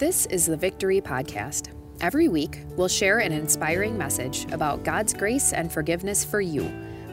This 0.00 0.24
is 0.24 0.46
the 0.46 0.56
Victory 0.56 1.02
Podcast. 1.02 1.74
Every 2.00 2.28
week, 2.28 2.60
we'll 2.74 2.88
share 2.88 3.18
an 3.18 3.32
inspiring 3.32 3.98
message 3.98 4.50
about 4.50 4.82
God's 4.82 5.12
grace 5.12 5.52
and 5.52 5.70
forgiveness 5.70 6.24
for 6.24 6.40
you, 6.40 6.64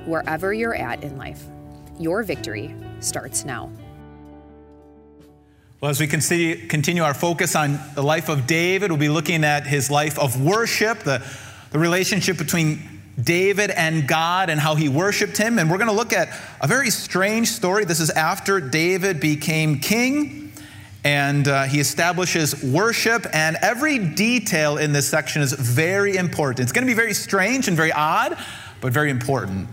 wherever 0.05 0.53
you're 0.53 0.73
at 0.73 1.03
in 1.03 1.17
life. 1.17 1.43
Your 1.99 2.23
victory 2.23 2.73
starts 3.01 3.43
now. 3.43 3.69
Well, 5.81 5.91
as 5.91 5.99
we 5.99 6.07
continue 6.07 7.03
our 7.03 7.13
focus 7.13 7.57
on 7.57 7.77
the 7.93 8.03
life 8.03 8.29
of 8.29 8.47
David, 8.47 8.89
we'll 8.89 8.97
be 8.97 9.09
looking 9.09 9.43
at 9.43 9.67
his 9.67 9.91
life 9.91 10.17
of 10.17 10.41
worship, 10.41 10.99
the, 10.99 11.21
the 11.71 11.79
relationship 11.79 12.37
between 12.37 13.01
David 13.21 13.69
and 13.71 14.07
God 14.07 14.49
and 14.49 14.61
how 14.61 14.75
he 14.75 14.87
worshiped 14.87 15.35
him. 15.35 15.59
And 15.59 15.69
we're 15.69 15.77
going 15.77 15.89
to 15.89 15.93
look 15.93 16.13
at 16.13 16.29
a 16.61 16.67
very 16.67 16.89
strange 16.89 17.49
story. 17.49 17.83
This 17.83 17.99
is 17.99 18.11
after 18.11 18.61
David 18.61 19.19
became 19.19 19.79
king 19.79 20.46
and 21.03 21.47
uh, 21.47 21.63
he 21.63 21.79
establishes 21.79 22.63
worship, 22.63 23.25
and 23.33 23.57
every 23.61 23.99
detail 23.99 24.77
in 24.77 24.91
this 24.91 25.07
section 25.07 25.41
is 25.41 25.53
very 25.53 26.17
important. 26.17 26.61
It's 26.61 26.71
going 26.71 26.85
to 26.85 26.91
be 26.91 26.95
very 26.95 27.13
strange 27.13 27.67
and 27.67 27.77
very 27.77 27.91
odd, 27.91 28.37
but 28.81 28.91
very 28.91 29.09
important. 29.09 29.67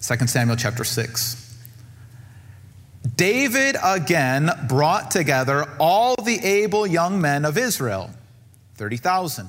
2 0.00 0.26
Samuel 0.26 0.56
chapter 0.56 0.84
6. 0.84 1.38
David 3.16 3.76
again 3.82 4.50
brought 4.68 5.10
together 5.10 5.66
all 5.78 6.14
the 6.16 6.38
able 6.38 6.86
young 6.86 7.20
men 7.20 7.44
of 7.44 7.58
Israel, 7.58 8.10
30,000. 8.76 9.48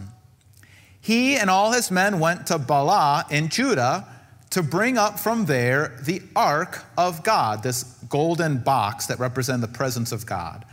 He 0.99 1.35
and 1.35 1.49
all 1.49 1.71
his 1.71 1.91
men 1.91 2.20
went 2.20 2.48
to 2.48 2.57
Baalah 2.57 3.31
in 3.31 3.49
Judah 3.49 4.07
to 4.53 4.62
bring 4.62 4.99
up 4.99 5.20
from 5.20 5.45
there 5.45 5.99
the 6.03 6.21
ark 6.35 6.85
of 6.95 7.23
God, 7.23 7.63
this 7.63 7.81
golden 8.07 8.59
box 8.59 9.07
that 9.07 9.17
represents 9.17 9.66
the 9.66 9.73
presence 9.73 10.12
of 10.12 10.27
God, 10.27 10.63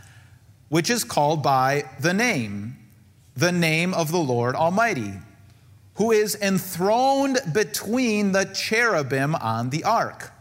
which 0.69 0.91
is 0.91 1.03
called 1.03 1.41
by 1.41 1.85
the 1.99 2.13
name, 2.13 2.77
the 3.35 3.51
name 3.51 3.95
of 3.95 4.11
the 4.11 4.19
Lord 4.19 4.53
Almighty, 4.53 5.13
who 5.95 6.11
is 6.11 6.35
enthroned 6.35 7.39
between 7.53 8.33
the 8.33 8.45
cherubim 8.45 9.33
on 9.33 9.71
the 9.71 9.83
ark. 9.83 10.31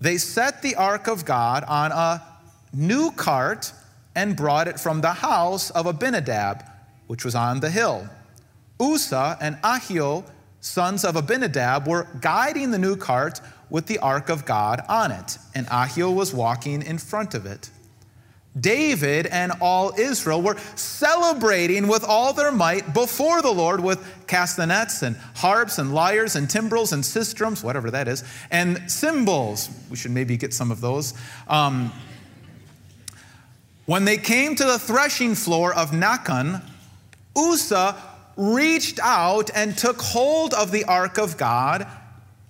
They 0.00 0.16
set 0.16 0.62
the 0.62 0.76
ark 0.76 1.08
of 1.08 1.24
God 1.24 1.64
on 1.64 1.90
a 1.90 2.22
new 2.72 3.10
cart 3.10 3.72
and 4.14 4.36
brought 4.36 4.68
it 4.68 4.78
from 4.78 5.00
the 5.00 5.14
house 5.14 5.70
of 5.70 5.86
Abinadab, 5.86 6.62
which 7.08 7.24
was 7.24 7.34
on 7.34 7.58
the 7.58 7.70
hill. 7.70 8.08
Uzzah 8.78 9.36
and 9.40 9.56
Ahio 9.62 10.24
sons 10.60 11.04
of 11.04 11.16
Abinadab, 11.16 11.86
were 11.86 12.06
guiding 12.20 12.70
the 12.70 12.78
new 12.78 12.96
cart 12.96 13.40
with 13.70 13.86
the 13.86 13.98
ark 13.98 14.28
of 14.28 14.44
God 14.44 14.82
on 14.88 15.12
it, 15.12 15.38
and 15.54 15.66
Ahio 15.68 16.14
was 16.14 16.34
walking 16.34 16.82
in 16.82 16.98
front 16.98 17.34
of 17.34 17.46
it. 17.46 17.70
David 18.58 19.26
and 19.26 19.52
all 19.60 19.92
Israel 19.96 20.42
were 20.42 20.56
celebrating 20.74 21.86
with 21.86 22.02
all 22.02 22.32
their 22.32 22.50
might 22.50 22.92
before 22.92 23.42
the 23.42 23.50
Lord 23.50 23.80
with 23.80 24.04
castanets 24.26 25.02
and 25.02 25.16
harps 25.36 25.78
and 25.78 25.94
lyres 25.94 26.34
and 26.34 26.50
timbrels 26.50 26.92
and 26.92 27.04
sistrums, 27.04 27.62
whatever 27.62 27.92
that 27.92 28.08
is, 28.08 28.24
and 28.50 28.90
cymbals. 28.90 29.70
We 29.88 29.96
should 29.96 30.10
maybe 30.10 30.36
get 30.36 30.52
some 30.52 30.72
of 30.72 30.80
those. 30.80 31.14
Um, 31.46 31.92
when 33.86 34.04
they 34.04 34.18
came 34.18 34.56
to 34.56 34.64
the 34.64 34.78
threshing 34.80 35.36
floor 35.36 35.72
of 35.72 35.92
Nacon, 35.92 36.62
Uzzah 37.36 37.96
reached 38.36 38.98
out 39.02 39.50
and 39.54 39.76
took 39.76 40.00
hold 40.00 40.54
of 40.54 40.70
the 40.70 40.84
ark 40.84 41.18
of 41.18 41.36
God 41.36 41.86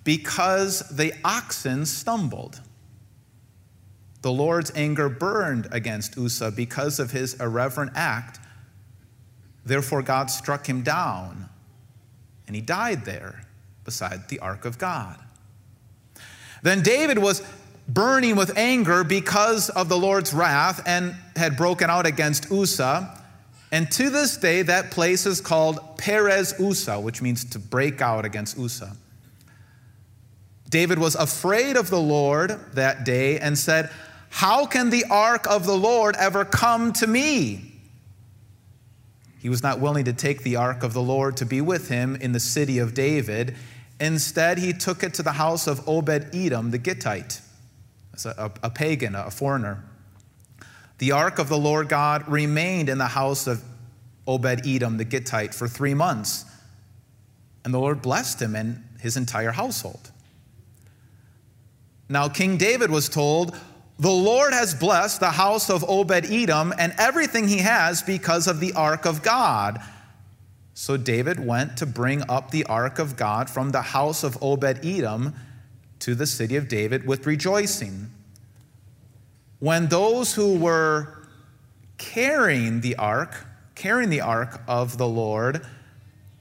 because 0.03 0.79
the 0.89 1.13
oxen 1.23 1.85
stumbled. 1.85 2.59
The 4.21 4.31
Lord's 4.31 4.71
anger 4.75 5.09
burned 5.09 5.67
against 5.71 6.17
Uzzah 6.17 6.51
because 6.51 6.99
of 6.99 7.11
his 7.11 7.33
irreverent 7.35 7.91
act. 7.95 8.39
Therefore, 9.65 10.01
God 10.01 10.29
struck 10.29 10.67
him 10.67 10.81
down, 10.81 11.49
and 12.47 12.55
he 12.55 12.61
died 12.61 13.05
there 13.05 13.41
beside 13.83 14.29
the 14.29 14.39
ark 14.39 14.65
of 14.65 14.77
God. 14.77 15.19
Then 16.61 16.81
David 16.81 17.17
was 17.17 17.41
burning 17.87 18.35
with 18.35 18.57
anger 18.57 19.03
because 19.03 19.69
of 19.69 19.89
the 19.89 19.97
Lord's 19.97 20.33
wrath 20.33 20.81
and 20.85 21.15
had 21.35 21.57
broken 21.57 21.89
out 21.89 22.05
against 22.05 22.51
Uzzah. 22.51 23.20
And 23.71 23.89
to 23.91 24.09
this 24.09 24.35
day, 24.35 24.63
that 24.63 24.91
place 24.91 25.25
is 25.25 25.39
called 25.39 25.97
Perez 25.97 26.59
Uzzah, 26.59 26.99
which 26.99 27.21
means 27.21 27.45
to 27.45 27.59
break 27.59 28.01
out 28.01 28.25
against 28.25 28.59
Uzzah. 28.59 28.97
David 30.69 30.99
was 30.99 31.15
afraid 31.15 31.77
of 31.77 31.89
the 31.89 31.99
Lord 31.99 32.59
that 32.73 33.05
day 33.05 33.39
and 33.39 33.57
said, 33.57 33.89
How 34.29 34.65
can 34.65 34.89
the 34.89 35.05
ark 35.09 35.47
of 35.47 35.65
the 35.65 35.77
Lord 35.77 36.15
ever 36.17 36.43
come 36.43 36.91
to 36.93 37.07
me? 37.07 37.71
He 39.39 39.49
was 39.49 39.63
not 39.63 39.79
willing 39.79 40.05
to 40.05 40.13
take 40.13 40.43
the 40.43 40.55
ark 40.57 40.83
of 40.83 40.93
the 40.93 41.01
Lord 41.01 41.37
to 41.37 41.45
be 41.45 41.61
with 41.61 41.89
him 41.89 42.15
in 42.15 42.31
the 42.31 42.39
city 42.39 42.77
of 42.77 42.93
David. 42.93 43.55
Instead, 43.99 44.59
he 44.59 44.71
took 44.71 45.03
it 45.03 45.13
to 45.15 45.23
the 45.23 45.33
house 45.33 45.67
of 45.67 45.87
Obed 45.87 46.33
Edom 46.33 46.71
the 46.71 46.77
Gittite, 46.77 47.41
a, 48.25 48.29
a, 48.29 48.51
a 48.63 48.69
pagan, 48.69 49.15
a 49.15 49.31
foreigner. 49.31 49.83
The 51.01 51.13
ark 51.13 51.39
of 51.39 51.49
the 51.49 51.57
Lord 51.57 51.89
God 51.89 52.27
remained 52.27 52.87
in 52.87 52.99
the 52.99 53.07
house 53.07 53.47
of 53.47 53.63
Obed 54.27 54.67
Edom 54.67 54.97
the 54.97 55.03
Gittite 55.03 55.51
for 55.55 55.67
three 55.67 55.95
months, 55.95 56.45
and 57.65 57.73
the 57.73 57.79
Lord 57.79 58.03
blessed 58.03 58.39
him 58.39 58.55
and 58.55 58.83
his 58.99 59.17
entire 59.17 59.49
household. 59.49 60.11
Now, 62.07 62.29
King 62.29 62.55
David 62.55 62.91
was 62.91 63.09
told, 63.09 63.57
The 63.97 64.11
Lord 64.11 64.53
has 64.53 64.75
blessed 64.75 65.21
the 65.21 65.31
house 65.31 65.71
of 65.71 65.83
Obed 65.89 66.31
Edom 66.31 66.71
and 66.77 66.93
everything 66.99 67.47
he 67.47 67.57
has 67.57 68.03
because 68.03 68.45
of 68.45 68.59
the 68.59 68.73
ark 68.73 69.07
of 69.07 69.23
God. 69.23 69.81
So 70.75 70.97
David 70.97 71.43
went 71.43 71.77
to 71.77 71.87
bring 71.87 72.21
up 72.29 72.51
the 72.51 72.65
ark 72.65 72.99
of 72.99 73.17
God 73.17 73.49
from 73.49 73.71
the 73.71 73.81
house 73.81 74.23
of 74.23 74.37
Obed 74.39 74.85
Edom 74.85 75.33
to 75.97 76.13
the 76.13 76.27
city 76.27 76.57
of 76.57 76.67
David 76.67 77.07
with 77.07 77.25
rejoicing 77.25 78.11
when 79.61 79.87
those 79.87 80.33
who 80.33 80.57
were 80.57 81.23
carrying 81.97 82.81
the 82.81 82.95
ark, 82.97 83.45
carrying 83.75 84.09
the 84.09 84.21
ark 84.21 84.59
of 84.67 84.97
the 84.97 85.07
Lord, 85.07 85.65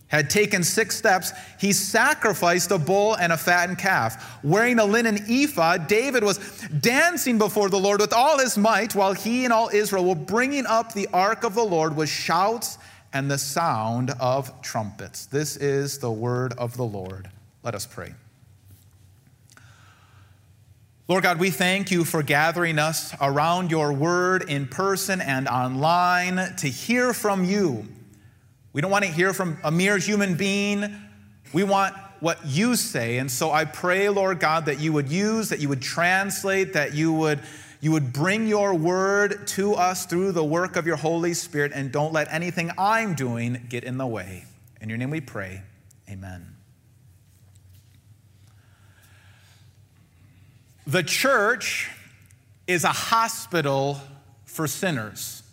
had 0.09 0.29
taken 0.29 0.65
six 0.65 0.97
steps, 0.97 1.33
he 1.61 1.73
sacrificed 1.73 2.71
a 2.73 2.79
bull 2.79 3.15
and 3.15 3.33
a 3.33 3.37
fattened 3.37 3.79
calf. 3.79 4.43
Wearing 4.43 4.79
a 4.81 4.85
linen 4.85 5.19
ephod, 5.29 5.87
David 5.87 6.25
was 6.25 6.39
dancing 6.81 7.39
before 7.39 7.69
the 7.69 7.79
Lord 7.79 8.01
with 8.01 8.13
all 8.13 8.39
his 8.39 8.59
might, 8.59 8.95
while 8.95 9.13
he 9.13 9.45
and 9.45 9.53
all 9.53 9.69
Israel 9.73 10.07
were 10.07 10.15
bringing 10.17 10.67
up 10.67 10.95
the 10.95 11.07
ark 11.13 11.45
of 11.45 11.55
the 11.55 11.63
Lord 11.63 11.95
with 11.95 12.09
shouts 12.09 12.79
and 13.13 13.31
the 13.31 13.39
sound 13.39 14.13
of 14.19 14.51
trumpets. 14.63 15.27
This 15.27 15.57
is 15.59 15.99
the 15.99 16.11
word 16.11 16.55
of 16.55 16.77
the 16.77 16.85
Lord. 16.85 17.31
Let 17.63 17.75
us 17.75 17.87
pray. 17.87 18.15
Lord 21.11 21.25
God, 21.25 21.41
we 21.41 21.51
thank 21.51 21.91
you 21.91 22.05
for 22.05 22.23
gathering 22.23 22.79
us 22.79 23.17
around 23.21 23.73
your 23.73 23.93
word 23.93 24.49
in 24.49 24.69
person 24.69 25.21
and 25.21 25.49
online 25.49 26.55
to 26.59 26.69
hear 26.69 27.13
from 27.13 27.45
you. 27.45 27.85
We 28.73 28.81
don't 28.81 28.93
want 28.93 29.05
to 29.05 29.11
hear 29.11 29.33
from 29.33 29.59
a 29.65 29.73
mere 29.73 29.99
human 29.99 30.37
being. 30.37 30.95
We 31.53 31.65
want 31.65 31.97
what 32.21 32.39
you 32.47 32.77
say. 32.77 33.19
And 33.19 33.29
so 33.29 33.51
I 33.51 33.65
pray, 33.65 34.09
Lord 34.09 34.39
God, 34.39 34.67
that 34.67 34.79
you 34.79 34.93
would 34.93 35.09
use, 35.09 35.49
that 35.49 35.59
you 35.59 35.69
would 35.69 35.83
translate, 35.83 36.75
that 36.75 36.95
you 36.95 37.13
would, 37.13 37.41
you 37.81 37.91
would 37.91 38.13
bring 38.13 38.47
your 38.47 38.73
word 38.73 39.49
to 39.49 39.75
us 39.75 40.07
through 40.07 40.31
the 40.31 40.45
work 40.45 40.77
of 40.77 40.87
your 40.87 40.95
Holy 40.95 41.35
Spirit, 41.35 41.73
and 41.75 41.91
don't 41.91 42.13
let 42.13 42.33
anything 42.33 42.71
I'm 42.79 43.15
doing 43.15 43.67
get 43.69 43.83
in 43.83 43.99
the 43.99 44.07
way. 44.07 44.45
In 44.81 44.89
your 44.89 44.97
name 44.97 45.11
we 45.11 45.21
pray. 45.21 45.63
Amen. 46.09 46.60
The 50.91 51.05
church 51.05 51.89
is 52.67 52.83
a 52.83 52.89
hospital 52.89 54.01
for 54.45 54.67
sinners. 54.67 55.45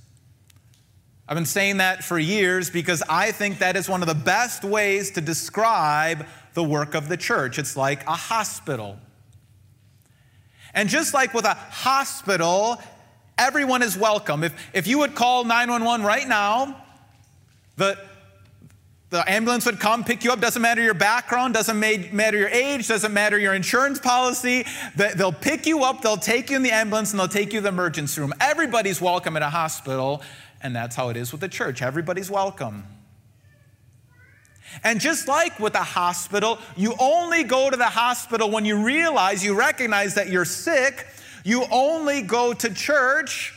I've 1.28 1.36
been 1.36 1.46
saying 1.46 1.78
that 1.78 2.04
for 2.04 2.18
years 2.18 2.72
because 2.72 3.04
I 3.08 3.32
think 3.32 3.60
that 3.60 3.76
is 3.76 3.88
one 3.88 4.02
of 4.02 4.08
the 4.08 4.16
best 4.16 4.64
ways 4.64 5.12
to 5.12 5.22
describe 5.22 6.26
the 6.56 6.64
work 6.64 6.96
of 6.96 7.08
the 7.08 7.18
church. 7.18 7.60
It's 7.60 7.78
like 7.78 8.04
a 8.08 8.16
hospital. 8.16 8.98
And 10.74 10.90
just 10.90 11.14
like 11.14 11.36
with 11.36 11.46
a 11.46 11.54
hospital, 11.54 12.82
everyone 13.38 13.84
is 13.84 13.96
welcome. 13.96 14.44
If, 14.44 14.56
if 14.74 14.88
you 14.88 14.98
would 14.98 15.14
call 15.14 15.44
911 15.44 16.04
right 16.04 16.28
now, 16.28 16.84
the, 17.76 17.96
the 19.10 19.30
ambulance 19.30 19.66
would 19.66 19.80
come, 19.80 20.04
pick 20.04 20.26
you 20.26 20.34
up, 20.34 20.42
doesn't 20.42 20.62
matter 20.62 20.82
your 20.82 20.94
background, 20.94 21.54
doesn't 21.54 21.80
matter 21.80 22.38
your 22.38 22.50
age, 22.50 22.90
doesn't 22.90 23.14
matter 23.14 23.40
your 23.40 23.54
insurance 23.54 24.00
policy. 24.00 24.66
They'll 24.96 25.32
pick 25.32 25.66
you 25.66 25.84
up, 25.84 26.02
they'll 26.02 26.18
take 26.18 26.50
you 26.50 26.58
in 26.58 26.64
the 26.64 26.72
ambulance, 26.72 27.12
and 27.12 27.20
they'll 27.20 27.30
take 27.30 27.54
you 27.54 27.60
to 27.60 27.64
the 27.64 27.70
emergency 27.70 28.20
room. 28.20 28.34
Everybody's 28.42 29.00
welcome 29.00 29.38
at 29.38 29.44
a 29.44 29.50
hospital, 29.50 30.22
and 30.62 30.76
that's 30.76 30.96
how 30.96 31.08
it 31.08 31.16
is 31.16 31.32
with 31.32 31.40
the 31.40 31.48
church. 31.48 31.82
Everybody's 31.82 32.30
welcome. 32.30 32.84
And 34.84 35.00
just 35.00 35.30
like 35.30 35.58
with 35.60 35.76
a 35.76 35.84
hospital, 35.84 36.60
you 36.76 36.94
only 37.00 37.44
go 37.44 37.70
to 37.70 37.78
the 37.78 37.86
hospital 37.86 38.52
when 38.52 38.66
you 38.66 38.84
realize, 38.84 39.42
you 39.42 39.58
recognize 39.58 40.16
that 40.16 40.28
you're 40.28 40.44
sick. 40.44 41.08
You 41.46 41.64
only 41.72 42.22
go 42.22 42.54
to 42.54 42.74
church 42.74 43.57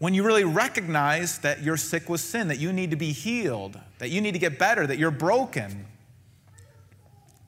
when 0.00 0.14
you 0.14 0.22
really 0.22 0.44
recognize 0.44 1.38
that 1.40 1.62
you're 1.62 1.76
sick 1.76 2.08
with 2.08 2.22
sin, 2.22 2.48
that 2.48 2.58
you 2.58 2.72
need 2.72 2.90
to 2.90 2.96
be 2.96 3.12
healed, 3.12 3.78
that 3.98 4.08
you 4.08 4.22
need 4.22 4.32
to 4.32 4.38
get 4.38 4.58
better, 4.58 4.86
that 4.86 4.98
you're 4.98 5.10
broken. 5.10 5.84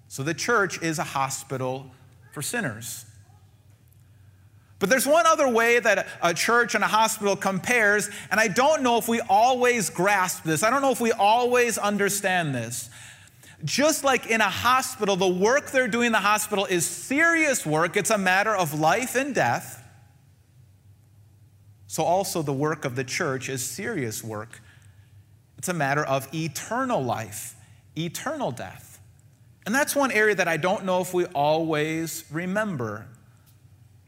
So 0.09 0.23
the 0.23 0.35
church 0.35 0.81
is 0.83 0.99
a 0.99 1.05
hospital 1.05 1.91
for 2.33 2.43
sinners. 2.43 3.07
But 4.79 4.91
there's 4.91 5.07
one 5.07 5.27
other 5.27 5.49
way 5.49 5.79
that 5.79 6.07
a 6.23 6.35
church 6.35 6.75
and 6.75 6.85
a 6.85 6.89
hospital 6.89 7.37
compares, 7.37 8.11
and 8.31 8.39
I 8.39 8.49
don't 8.49 8.83
know 8.83 8.99
if 8.99 9.09
we 9.09 9.21
always 9.21 9.89
grasp 9.89 10.45
this. 10.45 10.63
I 10.63 10.69
don't 10.69 10.83
know 10.83 10.93
if 10.93 11.01
we 11.01 11.13
always 11.13 11.79
understand 11.79 12.55
this. 12.55 12.91
Just 13.65 14.05
like 14.05 14.27
in 14.27 14.43
a 14.43 14.51
hospital, 14.51 15.17
the 15.17 15.27
work 15.27 15.71
they're 15.71 15.89
doing 15.89 16.09
in 16.09 16.13
the 16.13 16.19
hospital 16.19 16.67
is 16.67 16.87
serious 16.87 17.65
work, 17.65 17.97
it's 17.97 18.11
a 18.11 18.19
matter 18.19 18.55
of 18.55 18.79
life 18.79 19.15
and 19.15 19.35
death. 19.35 19.82
So, 21.93 22.05
also, 22.05 22.41
the 22.41 22.55
work 22.55 22.87
of 22.87 22.97
the 22.97 23.05
church 23.05 23.51
is 23.51 23.63
serious 23.63 24.25
work. 24.25 24.63
It's 25.59 25.69
a 25.69 25.75
matter 25.75 26.03
of 26.03 26.27
eternal 26.35 27.05
life, 27.05 27.55
eternal 27.95 28.51
death. 28.51 28.99
And 29.67 29.75
that's 29.75 29.95
one 29.95 30.11
area 30.11 30.35
that 30.37 30.49
I 30.49 30.57
don't 30.57 30.87
know 30.87 31.03
if 31.03 31.13
we 31.13 31.27
always 31.27 32.25
remember. 32.33 33.09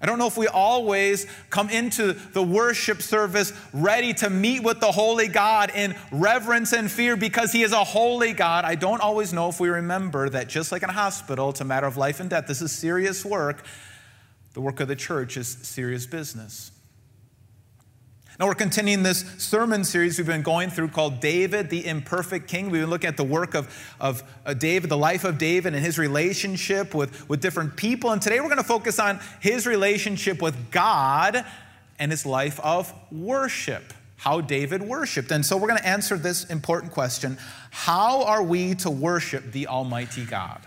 I 0.01 0.07
don't 0.07 0.19
know 0.19 0.27
if 0.27 0.39
we 0.39 0.47
always 0.47 1.27
come 1.51 1.69
into 1.69 2.15
the 2.15 2.43
worship 2.43 3.03
service 3.03 3.53
ready 3.75 4.15
to 4.15 4.31
meet 4.31 4.63
with 4.63 4.81
the 4.81 4.91
holy 4.91 5.29
God 5.29 5.71
in 5.75 5.95
reverence 6.11 6.73
and 6.73 6.91
fear 6.91 7.19
because 7.19 7.53
he 7.53 7.63
is 7.63 7.73
a 7.73 7.85
holy 7.85 8.33
God. 8.33 8.65
I 8.65 8.77
don't 8.77 9.03
always 9.03 9.35
know 9.35 9.51
if 9.51 9.61
we 9.61 9.69
remember 9.69 10.31
that 10.31 10.49
just 10.49 10.73
like 10.73 10.83
in 10.83 10.89
a 10.89 10.95
hospital, 10.95 11.51
it's 11.51 11.61
a 11.61 11.67
matter 11.67 11.87
of 11.87 11.99
life 11.99 12.19
and 12.19 12.31
death. 12.31 12.47
This 12.47 12.63
is 12.63 12.73
serious 12.73 13.27
work. 13.27 13.63
The 14.55 14.63
work 14.63 14.81
of 14.81 14.89
the 14.89 14.97
church 14.97 15.37
is 15.37 15.49
serious 15.49 16.07
business. 16.07 16.71
Now, 18.41 18.49
we're 18.49 18.55
continuing 18.55 19.05
this 19.05 19.21
sermon 19.39 19.85
series 19.85 20.19
we've 20.19 20.27
been 20.27 20.43
going 20.43 20.69
through 20.69 20.89
called 20.89 21.21
David, 21.21 21.71
the 21.71 21.87
Imperfect 21.87 22.49
King. 22.49 22.69
We've 22.69 22.83
been 22.83 22.91
looking 22.91 23.07
at 23.07 23.17
the 23.17 23.23
work 23.23 23.55
of, 23.55 23.73
of 24.01 24.25
uh, 24.45 24.55
David, 24.55 24.91
the 24.91 24.97
life 24.97 25.23
of 25.23 25.39
David, 25.39 25.73
and 25.73 25.85
his 25.85 25.99
relationship 25.99 26.97
with, 26.97 27.29
with 27.29 27.41
different 27.41 27.77
people. 27.77 28.11
And 28.11 28.21
today 28.21 28.41
we're 28.41 28.49
going 28.49 28.57
to 28.57 28.65
focus 28.65 28.99
on 28.99 29.21
his 29.39 29.69
relationship 29.69 30.43
with 30.43 30.73
God 30.73 31.45
and 32.01 32.11
his 32.11 32.27
life 32.27 32.59
of 32.59 32.93
worship, 33.13 33.95
how 34.17 34.41
David 34.41 34.83
worshiped. 34.83 35.31
And 35.31 35.47
so 35.47 35.57
we're 35.57 35.69
going 35.69 35.79
to 35.81 35.87
answer 35.87 36.17
this 36.17 36.45
important 36.47 36.93
question 36.93 37.39
How 37.71 38.25
are 38.25 38.43
we 38.43 38.75
to 38.77 38.91
worship 38.91 39.53
the 39.53 39.69
Almighty 39.69 40.25
God? 40.25 40.61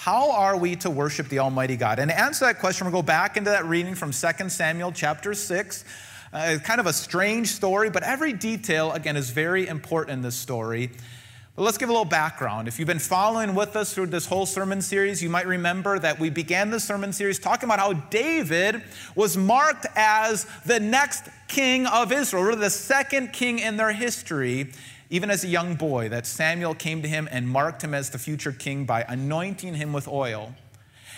How 0.00 0.30
are 0.30 0.56
we 0.56 0.76
to 0.76 0.88
worship 0.88 1.28
the 1.28 1.40
Almighty 1.40 1.76
God? 1.76 1.98
And 1.98 2.10
to 2.10 2.18
answer 2.18 2.46
that 2.46 2.58
question, 2.58 2.86
we'll 2.86 3.02
go 3.02 3.06
back 3.06 3.36
into 3.36 3.50
that 3.50 3.66
reading 3.66 3.94
from 3.94 4.12
2 4.12 4.48
Samuel 4.48 4.92
chapter 4.92 5.34
6. 5.34 5.84
Uh, 6.32 6.56
kind 6.64 6.80
of 6.80 6.86
a 6.86 6.92
strange 6.94 7.48
story, 7.48 7.90
but 7.90 8.02
every 8.02 8.32
detail, 8.32 8.92
again, 8.92 9.14
is 9.14 9.28
very 9.28 9.68
important 9.68 10.14
in 10.16 10.22
this 10.22 10.36
story. 10.36 10.90
But 11.54 11.64
let's 11.64 11.76
give 11.76 11.90
a 11.90 11.92
little 11.92 12.06
background. 12.06 12.66
If 12.66 12.78
you've 12.78 12.88
been 12.88 12.98
following 12.98 13.54
with 13.54 13.76
us 13.76 13.92
through 13.92 14.06
this 14.06 14.24
whole 14.24 14.46
sermon 14.46 14.80
series, 14.80 15.22
you 15.22 15.28
might 15.28 15.46
remember 15.46 15.98
that 15.98 16.18
we 16.18 16.30
began 16.30 16.70
the 16.70 16.80
sermon 16.80 17.12
series 17.12 17.38
talking 17.38 17.68
about 17.68 17.78
how 17.78 17.92
David 17.92 18.82
was 19.14 19.36
marked 19.36 19.84
as 19.96 20.46
the 20.64 20.80
next 20.80 21.24
king 21.46 21.84
of 21.84 22.10
Israel, 22.10 22.44
or 22.44 22.56
the 22.56 22.70
second 22.70 23.34
king 23.34 23.58
in 23.58 23.76
their 23.76 23.92
history 23.92 24.72
even 25.10 25.28
as 25.28 25.42
a 25.42 25.48
young 25.48 25.74
boy, 25.74 26.08
that 26.08 26.26
Samuel 26.26 26.74
came 26.74 27.02
to 27.02 27.08
him 27.08 27.28
and 27.32 27.48
marked 27.48 27.82
him 27.82 27.94
as 27.94 28.10
the 28.10 28.18
future 28.18 28.52
king 28.52 28.84
by 28.84 29.04
anointing 29.08 29.74
him 29.74 29.92
with 29.92 30.06
oil. 30.06 30.54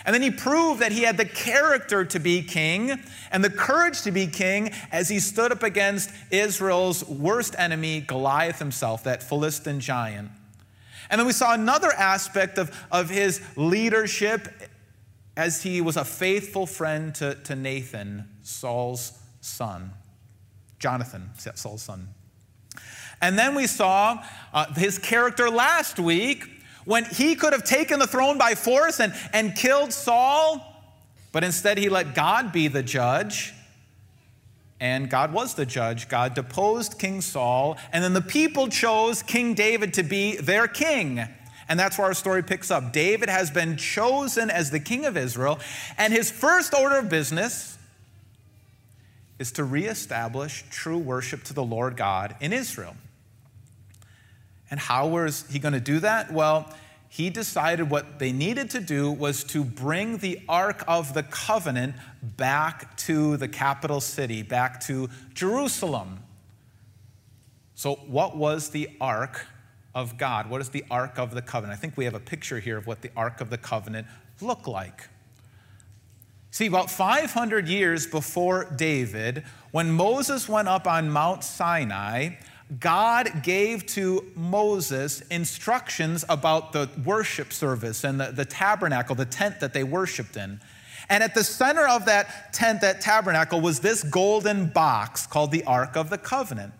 And 0.05 0.13
then 0.13 0.21
he 0.21 0.31
proved 0.31 0.81
that 0.81 0.91
he 0.91 1.03
had 1.03 1.15
the 1.15 1.25
character 1.25 2.03
to 2.03 2.19
be 2.19 2.41
king 2.41 2.99
and 3.31 3.43
the 3.43 3.49
courage 3.49 4.01
to 4.01 4.11
be 4.11 4.27
king 4.27 4.71
as 4.91 5.07
he 5.07 5.19
stood 5.19 5.51
up 5.51 5.63
against 5.63 6.09
Israel's 6.31 7.07
worst 7.07 7.55
enemy, 7.57 8.01
Goliath 8.01 8.59
himself, 8.59 9.03
that 9.03 9.23
Philistine 9.23 9.79
giant. 9.79 10.29
And 11.09 11.19
then 11.19 11.27
we 11.27 11.31
saw 11.31 11.53
another 11.53 11.91
aspect 11.91 12.57
of, 12.57 12.75
of 12.91 13.09
his 13.09 13.41
leadership 13.55 14.47
as 15.37 15.61
he 15.61 15.81
was 15.81 15.95
a 15.95 16.05
faithful 16.05 16.65
friend 16.65 17.13
to, 17.15 17.35
to 17.35 17.55
Nathan, 17.55 18.27
Saul's 18.41 19.17
son. 19.39 19.91
Jonathan, 20.79 21.29
Saul's 21.37 21.83
son. 21.83 22.09
And 23.23 23.39
then 23.39 23.55
we 23.55 23.67
saw 23.67 24.21
uh, 24.53 24.65
his 24.73 24.99
character 24.99 25.49
last 25.49 25.97
week 25.97 26.43
when 26.83 27.05
he 27.05 27.35
could 27.35 27.53
have 27.53 27.63
taken 27.63 27.97
the 27.97 28.05
throne 28.05 28.37
by 28.37 28.53
force 28.53 28.99
and, 28.99 29.13
and 29.31 29.55
killed 29.55 29.93
Saul, 29.93 30.61
but 31.31 31.41
instead 31.41 31.77
he 31.77 31.87
let 31.87 32.15
God 32.15 32.51
be 32.51 32.67
the 32.67 32.83
judge. 32.83 33.53
And 34.81 35.09
God 35.09 35.31
was 35.31 35.53
the 35.53 35.65
judge. 35.65 36.09
God 36.09 36.33
deposed 36.33 36.99
King 36.99 37.21
Saul, 37.21 37.77
and 37.93 38.03
then 38.03 38.11
the 38.11 38.21
people 38.21 38.67
chose 38.67 39.23
King 39.23 39.53
David 39.53 39.93
to 39.93 40.03
be 40.03 40.35
their 40.35 40.67
king. 40.67 41.25
And 41.69 41.79
that's 41.79 41.97
where 41.97 42.07
our 42.07 42.13
story 42.13 42.43
picks 42.43 42.71
up. 42.71 42.91
David 42.91 43.29
has 43.29 43.49
been 43.49 43.77
chosen 43.77 44.49
as 44.49 44.69
the 44.69 44.81
king 44.81 45.05
of 45.05 45.15
Israel, 45.15 45.61
and 45.97 46.11
his 46.11 46.29
first 46.29 46.73
order 46.73 46.97
of 46.97 47.07
business 47.07 47.77
is 49.39 49.53
to 49.53 49.63
reestablish 49.63 50.65
true 50.69 50.97
worship 50.97 51.43
to 51.43 51.53
the 51.53 51.63
Lord 51.63 51.95
God 51.95 52.35
in 52.41 52.51
Israel. 52.51 52.97
And 54.73 54.79
how 54.79 55.05
was 55.05 55.45
he 55.51 55.59
going 55.59 55.75
to 55.75 55.79
do 55.79 55.99
that? 55.99 56.33
Well, 56.33 56.67
he 57.07 57.29
decided 57.29 57.91
what 57.91 58.17
they 58.17 58.31
needed 58.31 58.71
to 58.71 58.79
do 58.79 59.11
was 59.11 59.43
to 59.43 59.63
bring 59.63 60.17
the 60.17 60.39
Ark 60.49 60.83
of 60.87 61.13
the 61.13 61.21
Covenant 61.21 61.93
back 62.23 62.97
to 62.97 63.37
the 63.37 63.47
capital 63.47 64.01
city, 64.01 64.41
back 64.41 64.79
to 64.85 65.11
Jerusalem. 65.35 66.21
So, 67.75 67.97
what 68.07 68.35
was 68.35 68.71
the 68.71 68.89
Ark 68.99 69.45
of 69.93 70.17
God? 70.17 70.49
What 70.49 70.59
is 70.59 70.69
the 70.69 70.85
Ark 70.89 71.19
of 71.19 71.35
the 71.35 71.43
Covenant? 71.43 71.77
I 71.77 71.79
think 71.79 71.95
we 71.95 72.05
have 72.05 72.15
a 72.15 72.19
picture 72.19 72.59
here 72.59 72.77
of 72.77 72.87
what 72.87 73.03
the 73.03 73.11
Ark 73.15 73.41
of 73.41 73.51
the 73.51 73.59
Covenant 73.59 74.07
looked 74.41 74.67
like. 74.67 75.07
See, 76.49 76.65
about 76.65 76.89
500 76.89 77.67
years 77.67 78.07
before 78.07 78.73
David, 78.75 79.43
when 79.69 79.91
Moses 79.91 80.49
went 80.49 80.67
up 80.67 80.87
on 80.87 81.11
Mount 81.11 81.43
Sinai, 81.43 82.37
God 82.79 83.43
gave 83.43 83.85
to 83.87 84.31
Moses 84.35 85.21
instructions 85.29 86.25
about 86.29 86.71
the 86.71 86.89
worship 87.05 87.53
service 87.53 88.03
and 88.03 88.19
the, 88.19 88.31
the 88.31 88.45
tabernacle, 88.45 89.15
the 89.15 89.25
tent 89.25 89.59
that 89.59 89.73
they 89.73 89.83
worshiped 89.83 90.37
in. 90.37 90.59
And 91.09 91.23
at 91.23 91.35
the 91.35 91.43
center 91.43 91.87
of 91.87 92.05
that 92.05 92.53
tent, 92.53 92.81
that 92.81 93.01
tabernacle, 93.01 93.61
was 93.61 93.81
this 93.81 94.03
golden 94.03 94.67
box 94.67 95.27
called 95.27 95.51
the 95.51 95.63
Ark 95.65 95.95
of 95.95 96.09
the 96.09 96.17
Covenant. 96.17 96.73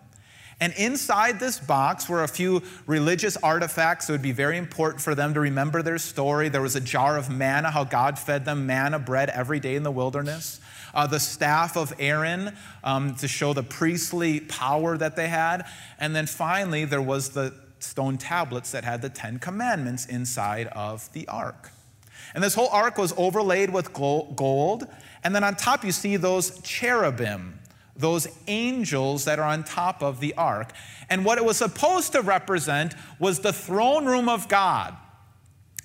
And 0.60 0.72
inside 0.74 1.40
this 1.40 1.58
box 1.58 2.08
were 2.08 2.22
a 2.22 2.28
few 2.28 2.62
religious 2.86 3.36
artifacts 3.36 4.06
that 4.06 4.14
would 4.14 4.22
be 4.22 4.32
very 4.32 4.56
important 4.56 5.02
for 5.02 5.14
them 5.14 5.34
to 5.34 5.40
remember 5.40 5.82
their 5.82 5.98
story. 5.98 6.48
There 6.48 6.62
was 6.62 6.76
a 6.76 6.80
jar 6.80 7.18
of 7.18 7.28
manna, 7.28 7.70
how 7.70 7.84
God 7.84 8.18
fed 8.18 8.44
them 8.44 8.66
manna 8.66 8.98
bread 8.98 9.30
every 9.30 9.60
day 9.60 9.74
in 9.74 9.82
the 9.82 9.90
wilderness 9.90 10.60
uh, 10.94 11.06
the 11.06 11.20
staff 11.20 11.76
of 11.76 11.92
Aaron 11.98 12.56
um, 12.82 13.14
to 13.16 13.28
show 13.28 13.52
the 13.52 13.62
priestly 13.62 14.40
power 14.40 14.96
that 14.96 15.16
they 15.16 15.28
had. 15.28 15.66
And 15.98 16.16
then 16.16 16.26
finally, 16.26 16.84
there 16.84 17.02
was 17.02 17.30
the 17.30 17.52
stone 17.80 18.16
tablets 18.16 18.70
that 18.72 18.84
had 18.84 19.02
the 19.02 19.10
Ten 19.10 19.38
Commandments 19.38 20.06
inside 20.06 20.68
of 20.68 21.12
the 21.12 21.28
ark. 21.28 21.70
And 22.34 22.42
this 22.42 22.54
whole 22.54 22.68
ark 22.68 22.96
was 22.96 23.12
overlaid 23.16 23.70
with 23.70 23.92
gold. 23.92 24.86
And 25.22 25.34
then 25.34 25.44
on 25.44 25.54
top, 25.54 25.84
you 25.84 25.92
see 25.92 26.16
those 26.16 26.60
cherubim, 26.62 27.60
those 27.96 28.26
angels 28.46 29.24
that 29.26 29.38
are 29.38 29.48
on 29.48 29.64
top 29.64 30.02
of 30.02 30.20
the 30.20 30.34
ark. 30.34 30.72
And 31.10 31.24
what 31.24 31.38
it 31.38 31.44
was 31.44 31.58
supposed 31.58 32.12
to 32.12 32.22
represent 32.22 32.94
was 33.18 33.40
the 33.40 33.52
throne 33.52 34.06
room 34.06 34.28
of 34.28 34.48
God. 34.48 34.96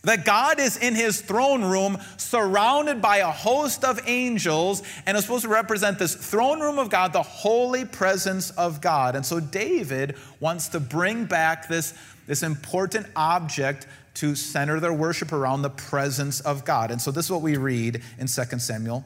That 0.03 0.23
God 0.23 0.59
is 0.59 0.77
in 0.77 0.95
his 0.95 1.19
throne 1.19 1.63
room 1.63 1.97
surrounded 2.17 3.01
by 3.01 3.17
a 3.17 3.29
host 3.29 3.83
of 3.83 3.99
angels 4.05 4.81
and 5.05 5.17
is 5.17 5.23
supposed 5.23 5.43
to 5.43 5.49
represent 5.49 5.99
this 5.99 6.15
throne 6.15 6.61
room 6.61 6.79
of 6.79 6.89
God, 6.89 7.11
the 7.11 7.21
holy 7.21 7.83
presence 7.83 8.51
of 8.51 8.79
God. 8.79 9.15
And 9.15 9.25
so 9.25 9.41
David 9.41 10.15
wants 10.39 10.69
to 10.69 10.79
bring 10.79 11.25
back 11.25 11.67
this, 11.67 11.93
this 12.27 12.43
important 12.43 13.07
object 13.15 13.87
to 14.15 14.35
center 14.35 14.79
their 14.79 14.93
worship 14.93 15.33
around 15.33 15.63
the 15.63 15.69
presence 15.69 16.39
of 16.41 16.63
God. 16.63 16.91
And 16.91 17.01
so 17.01 17.11
this 17.11 17.25
is 17.25 17.31
what 17.31 17.41
we 17.41 17.57
read 17.57 18.01
in 18.17 18.27
2 18.27 18.59
Samuel 18.59 19.05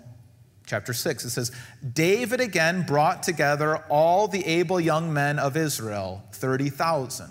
chapter 0.68 0.94
6. 0.94 1.26
It 1.26 1.30
says, 1.32 1.52
David 1.94 2.40
again 2.40 2.84
brought 2.84 3.24
together 3.24 3.78
all 3.90 4.28
the 4.28 4.46
able 4.46 4.80
young 4.80 5.12
men 5.12 5.40
of 5.40 5.58
Israel, 5.58 6.24
30,000 6.34 7.30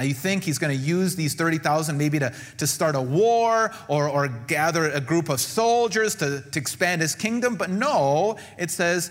now, 0.00 0.06
you 0.06 0.14
think 0.14 0.44
he's 0.44 0.56
going 0.56 0.74
to 0.74 0.82
use 0.82 1.14
these 1.14 1.34
30,000 1.34 1.98
maybe 1.98 2.18
to, 2.20 2.32
to 2.56 2.66
start 2.66 2.94
a 2.94 3.02
war 3.02 3.70
or, 3.86 4.08
or 4.08 4.28
gather 4.28 4.90
a 4.90 4.98
group 4.98 5.28
of 5.28 5.42
soldiers 5.42 6.14
to, 6.14 6.40
to 6.40 6.58
expand 6.58 7.02
his 7.02 7.14
kingdom, 7.14 7.56
but 7.56 7.68
no, 7.68 8.38
it 8.56 8.70
says 8.70 9.10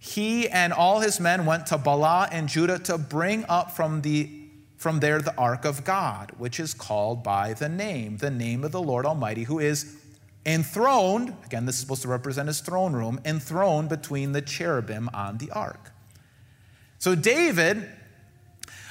he 0.00 0.48
and 0.48 0.72
all 0.72 0.98
his 0.98 1.20
men 1.20 1.46
went 1.46 1.66
to 1.66 1.78
Baalah 1.78 2.28
and 2.32 2.48
Judah 2.48 2.80
to 2.80 2.98
bring 2.98 3.44
up 3.48 3.70
from, 3.70 4.02
the, 4.02 4.28
from 4.78 4.98
there 4.98 5.22
the 5.22 5.32
ark 5.36 5.64
of 5.64 5.84
God, 5.84 6.32
which 6.38 6.58
is 6.58 6.74
called 6.74 7.22
by 7.22 7.52
the 7.52 7.68
name, 7.68 8.16
the 8.16 8.28
name 8.28 8.64
of 8.64 8.72
the 8.72 8.82
Lord 8.82 9.06
Almighty, 9.06 9.44
who 9.44 9.60
is 9.60 9.96
enthroned, 10.44 11.36
again, 11.44 11.66
this 11.66 11.76
is 11.76 11.82
supposed 11.82 12.02
to 12.02 12.08
represent 12.08 12.48
his 12.48 12.58
throne 12.58 12.94
room, 12.94 13.20
enthroned 13.24 13.88
between 13.88 14.32
the 14.32 14.42
cherubim 14.42 15.08
on 15.14 15.38
the 15.38 15.52
ark. 15.52 15.92
So 16.98 17.14
David 17.14 17.88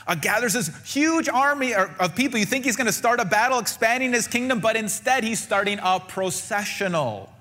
uh, 0.07 0.15
gathers 0.15 0.53
this 0.53 0.71
huge 0.85 1.27
army 1.29 1.74
of 1.74 2.15
people. 2.15 2.39
You 2.39 2.45
think 2.45 2.65
he's 2.65 2.75
going 2.75 2.88
to 2.88 2.93
start 2.93 3.19
a 3.19 3.25
battle 3.25 3.59
expanding 3.59 4.13
his 4.13 4.27
kingdom, 4.27 4.59
but 4.59 4.75
instead 4.75 5.24
he's 5.24 5.39
starting 5.39 5.79
a 5.81 6.00
processional. 6.00 7.31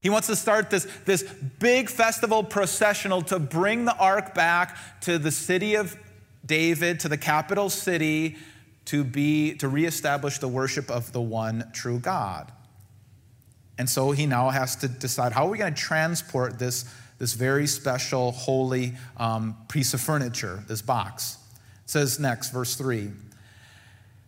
He 0.00 0.10
wants 0.10 0.28
to 0.28 0.36
start 0.36 0.70
this, 0.70 0.86
this 1.04 1.22
big 1.58 1.88
festival 1.88 2.44
processional 2.44 3.22
to 3.22 3.38
bring 3.38 3.86
the 3.86 3.96
ark 3.96 4.34
back 4.34 4.76
to 5.00 5.18
the 5.18 5.30
city 5.30 5.74
of 5.74 5.96
David, 6.44 7.00
to 7.00 7.08
the 7.08 7.16
capital 7.16 7.68
city, 7.70 8.36
to 8.84 9.02
be 9.02 9.54
to 9.56 9.68
reestablish 9.68 10.38
the 10.38 10.48
worship 10.48 10.90
of 10.90 11.12
the 11.12 11.20
one 11.20 11.70
true 11.72 11.98
God. 11.98 12.52
And 13.78 13.90
so 13.90 14.12
he 14.12 14.26
now 14.26 14.50
has 14.50 14.76
to 14.76 14.88
decide 14.88 15.32
how 15.32 15.46
are 15.46 15.50
we 15.50 15.58
going 15.58 15.74
to 15.74 15.80
transport 15.80 16.58
this, 16.58 16.84
this 17.18 17.34
very 17.34 17.66
special, 17.66 18.32
holy 18.32 18.94
um, 19.16 19.56
piece 19.68 19.92
of 19.92 20.00
furniture, 20.00 20.62
this 20.68 20.82
box. 20.82 21.38
Says 21.86 22.18
next, 22.20 22.50
verse 22.50 22.74
3. 22.74 23.10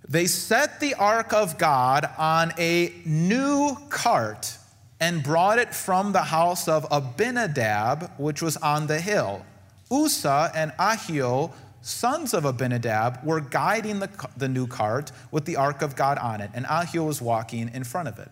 They 0.08 0.26
set 0.26 0.80
the 0.80 0.94
ark 0.94 1.32
of 1.32 1.58
God 1.58 2.08
on 2.16 2.52
a 2.58 2.94
new 3.04 3.76
cart 3.90 4.56
and 5.00 5.22
brought 5.22 5.58
it 5.58 5.74
from 5.74 6.12
the 6.12 6.22
house 6.22 6.66
of 6.66 6.86
Abinadab, 6.90 8.12
which 8.16 8.40
was 8.40 8.56
on 8.56 8.86
the 8.86 9.00
hill. 9.00 9.44
Uzzah 9.90 10.50
and 10.54 10.72
Ahio, 10.72 11.52
sons 11.82 12.32
of 12.34 12.44
Abinadab, 12.44 13.22
were 13.24 13.40
guiding 13.40 14.00
the, 14.00 14.08
the 14.36 14.48
new 14.48 14.66
cart 14.66 15.12
with 15.30 15.44
the 15.44 15.56
ark 15.56 15.82
of 15.82 15.94
God 15.94 16.18
on 16.18 16.40
it, 16.40 16.50
and 16.54 16.64
Ahio 16.66 17.06
was 17.06 17.20
walking 17.20 17.70
in 17.74 17.84
front 17.84 18.08
of 18.08 18.18
it. 18.18 18.30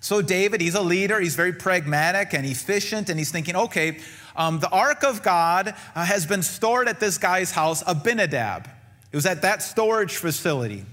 So, 0.00 0.20
David, 0.20 0.60
he's 0.60 0.74
a 0.74 0.82
leader, 0.82 1.18
he's 1.18 1.34
very 1.34 1.54
pragmatic 1.54 2.34
and 2.34 2.44
efficient, 2.44 3.08
and 3.08 3.18
he's 3.18 3.32
thinking, 3.32 3.56
okay, 3.56 4.00
um, 4.36 4.58
the 4.60 4.68
ark 4.70 5.04
of 5.04 5.22
God 5.22 5.74
uh, 5.94 6.04
has 6.04 6.26
been 6.26 6.42
stored 6.42 6.88
at 6.88 7.00
this 7.00 7.18
guy's 7.18 7.52
house, 7.52 7.82
Abinadab. 7.86 8.68
It 9.12 9.16
was 9.16 9.26
at 9.26 9.42
that 9.42 9.62
storage 9.62 10.16
facility. 10.16 10.84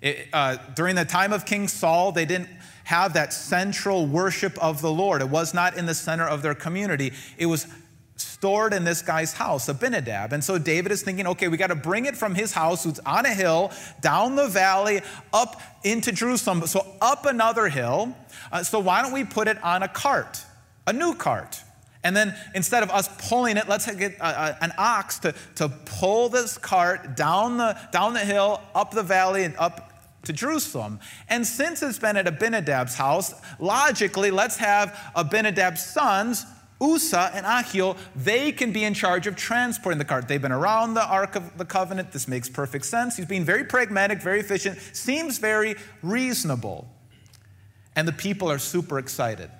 It, 0.00 0.28
uh, 0.32 0.56
during 0.74 0.94
the 0.94 1.04
time 1.04 1.32
of 1.32 1.44
King 1.44 1.68
Saul, 1.68 2.12
they 2.12 2.24
didn't 2.24 2.48
have 2.84 3.14
that 3.14 3.32
central 3.32 4.06
worship 4.06 4.56
of 4.62 4.80
the 4.80 4.90
Lord. 4.92 5.20
It 5.20 5.28
was 5.28 5.52
not 5.52 5.76
in 5.76 5.86
the 5.86 5.94
center 5.94 6.24
of 6.24 6.42
their 6.42 6.54
community. 6.54 7.12
It 7.36 7.46
was 7.46 7.66
stored 8.14 8.72
in 8.72 8.84
this 8.84 9.02
guy's 9.02 9.32
house, 9.32 9.68
Abinadab. 9.68 10.32
And 10.32 10.42
so 10.42 10.58
David 10.58 10.92
is 10.92 11.02
thinking, 11.02 11.26
okay, 11.26 11.48
we 11.48 11.56
got 11.56 11.66
to 11.68 11.74
bring 11.74 12.06
it 12.06 12.16
from 12.16 12.34
his 12.34 12.52
house, 12.52 12.84
who's 12.84 13.00
on 13.00 13.26
a 13.26 13.34
hill, 13.34 13.72
down 14.00 14.36
the 14.36 14.46
valley, 14.46 15.02
up 15.32 15.60
into 15.82 16.12
Jerusalem. 16.12 16.66
So 16.66 16.86
up 17.00 17.26
another 17.26 17.68
hill. 17.68 18.16
Uh, 18.52 18.62
so 18.62 18.78
why 18.78 19.02
don't 19.02 19.12
we 19.12 19.24
put 19.24 19.48
it 19.48 19.62
on 19.64 19.82
a 19.82 19.88
cart, 19.88 20.44
a 20.86 20.92
new 20.92 21.14
cart? 21.14 21.62
And 22.06 22.16
then 22.16 22.36
instead 22.54 22.84
of 22.84 22.90
us 22.92 23.08
pulling 23.28 23.56
it, 23.56 23.68
let's 23.68 23.92
get 23.96 24.16
a, 24.18 24.24
a, 24.24 24.58
an 24.60 24.72
ox 24.78 25.18
to, 25.18 25.34
to 25.56 25.68
pull 25.68 26.28
this 26.28 26.56
cart 26.56 27.16
down 27.16 27.56
the, 27.56 27.76
down 27.90 28.14
the 28.14 28.20
hill, 28.20 28.60
up 28.76 28.92
the 28.92 29.02
valley, 29.02 29.42
and 29.42 29.56
up 29.56 29.92
to 30.22 30.32
Jerusalem. 30.32 31.00
And 31.28 31.44
since 31.44 31.82
it's 31.82 31.98
been 31.98 32.16
at 32.16 32.26
Abinadab's 32.26 32.94
house, 32.94 33.34
logically, 33.58 34.30
let's 34.30 34.56
have 34.58 34.96
Abinadab's 35.16 35.84
sons, 35.84 36.46
Uzzah 36.80 37.32
and 37.34 37.44
Ahio, 37.44 37.96
they 38.14 38.52
can 38.52 38.70
be 38.70 38.84
in 38.84 38.94
charge 38.94 39.26
of 39.26 39.34
transporting 39.34 39.98
the 39.98 40.04
cart. 40.04 40.28
They've 40.28 40.40
been 40.40 40.52
around 40.52 40.94
the 40.94 41.04
Ark 41.04 41.34
of 41.34 41.58
the 41.58 41.64
Covenant. 41.64 42.12
This 42.12 42.28
makes 42.28 42.48
perfect 42.48 42.84
sense. 42.84 43.16
He's 43.16 43.26
being 43.26 43.44
very 43.44 43.64
pragmatic, 43.64 44.22
very 44.22 44.38
efficient, 44.38 44.78
seems 44.92 45.38
very 45.38 45.74
reasonable. 46.04 46.86
And 47.96 48.06
the 48.06 48.12
people 48.12 48.48
are 48.48 48.58
super 48.60 49.00
excited. 49.00 49.50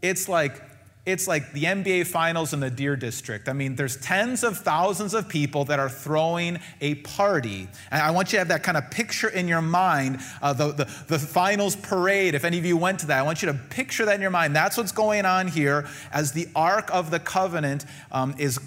It's 0.00 0.30
like 0.30 0.62
it's 1.08 1.26
like 1.26 1.52
the 1.52 1.64
NBA 1.64 2.06
Finals 2.06 2.52
in 2.52 2.60
the 2.60 2.68
Deer 2.68 2.94
District. 2.94 3.48
I 3.48 3.54
mean, 3.54 3.76
there's 3.76 3.96
tens 3.96 4.44
of 4.44 4.58
thousands 4.58 5.14
of 5.14 5.26
people 5.26 5.64
that 5.64 5.78
are 5.78 5.88
throwing 5.88 6.58
a 6.82 6.96
party. 6.96 7.66
And 7.90 8.02
I 8.02 8.10
want 8.10 8.28
you 8.28 8.32
to 8.32 8.40
have 8.40 8.48
that 8.48 8.62
kind 8.62 8.76
of 8.76 8.90
picture 8.90 9.30
in 9.30 9.48
your 9.48 9.62
mind, 9.62 10.20
uh, 10.42 10.52
the, 10.52 10.72
the, 10.72 10.84
the 11.06 11.18
finals 11.18 11.76
parade. 11.76 12.34
If 12.34 12.44
any 12.44 12.58
of 12.58 12.66
you 12.66 12.76
went 12.76 13.00
to 13.00 13.06
that, 13.06 13.20
I 13.20 13.22
want 13.22 13.40
you 13.40 13.46
to 13.46 13.54
picture 13.54 14.04
that 14.04 14.16
in 14.16 14.20
your 14.20 14.30
mind. 14.30 14.54
That's 14.54 14.76
what's 14.76 14.92
going 14.92 15.24
on 15.24 15.48
here 15.48 15.88
as 16.12 16.32
the 16.32 16.46
Ark 16.54 16.90
of 16.92 17.10
the 17.10 17.20
Covenant 17.20 17.86
um, 18.12 18.34
is, 18.38 18.60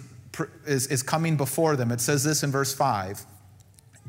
is, 0.65 0.87
is 0.87 1.03
coming 1.03 1.37
before 1.37 1.75
them. 1.75 1.91
It 1.91 2.01
says 2.01 2.23
this 2.23 2.41
in 2.41 2.49
verse 2.49 2.73
5. 2.73 3.23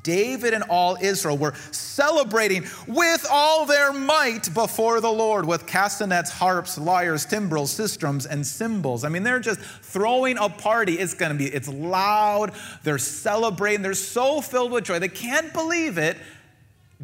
David 0.03 0.53
and 0.53 0.65
all 0.65 0.97
Israel 1.01 1.39
were 1.39 1.55
celebrating 1.71 2.67
with 2.87 3.27
all 3.31 3.67
their 3.67 3.93
might 3.93 4.53
before 4.53 5.01
the 5.01 5.13
Lord 5.13 5.47
with 5.47 5.67
castanets, 5.67 6.31
harps, 6.31 6.77
lyres, 6.77 7.25
timbrels, 7.25 7.77
sistrums, 7.77 8.27
and 8.29 8.47
cymbals. 8.47 9.05
I 9.05 9.09
mean, 9.09 9.23
they're 9.23 9.41
just 9.41 9.61
throwing 9.61 10.39
a 10.39 10.49
party. 10.49 10.95
It's 10.95 11.15
going 11.15 11.33
to 11.33 11.39
be, 11.39 11.47
it's 11.47 11.69
loud. 11.69 12.53
They're 12.83 12.99
celebrating. 12.99 13.83
They're 13.83 13.95
so 13.95 14.41
filled 14.41 14.73
with 14.73 14.85
joy. 14.85 14.99
They 14.99 15.09
can't 15.09 15.53
believe 15.53 15.99
it. 15.99 16.17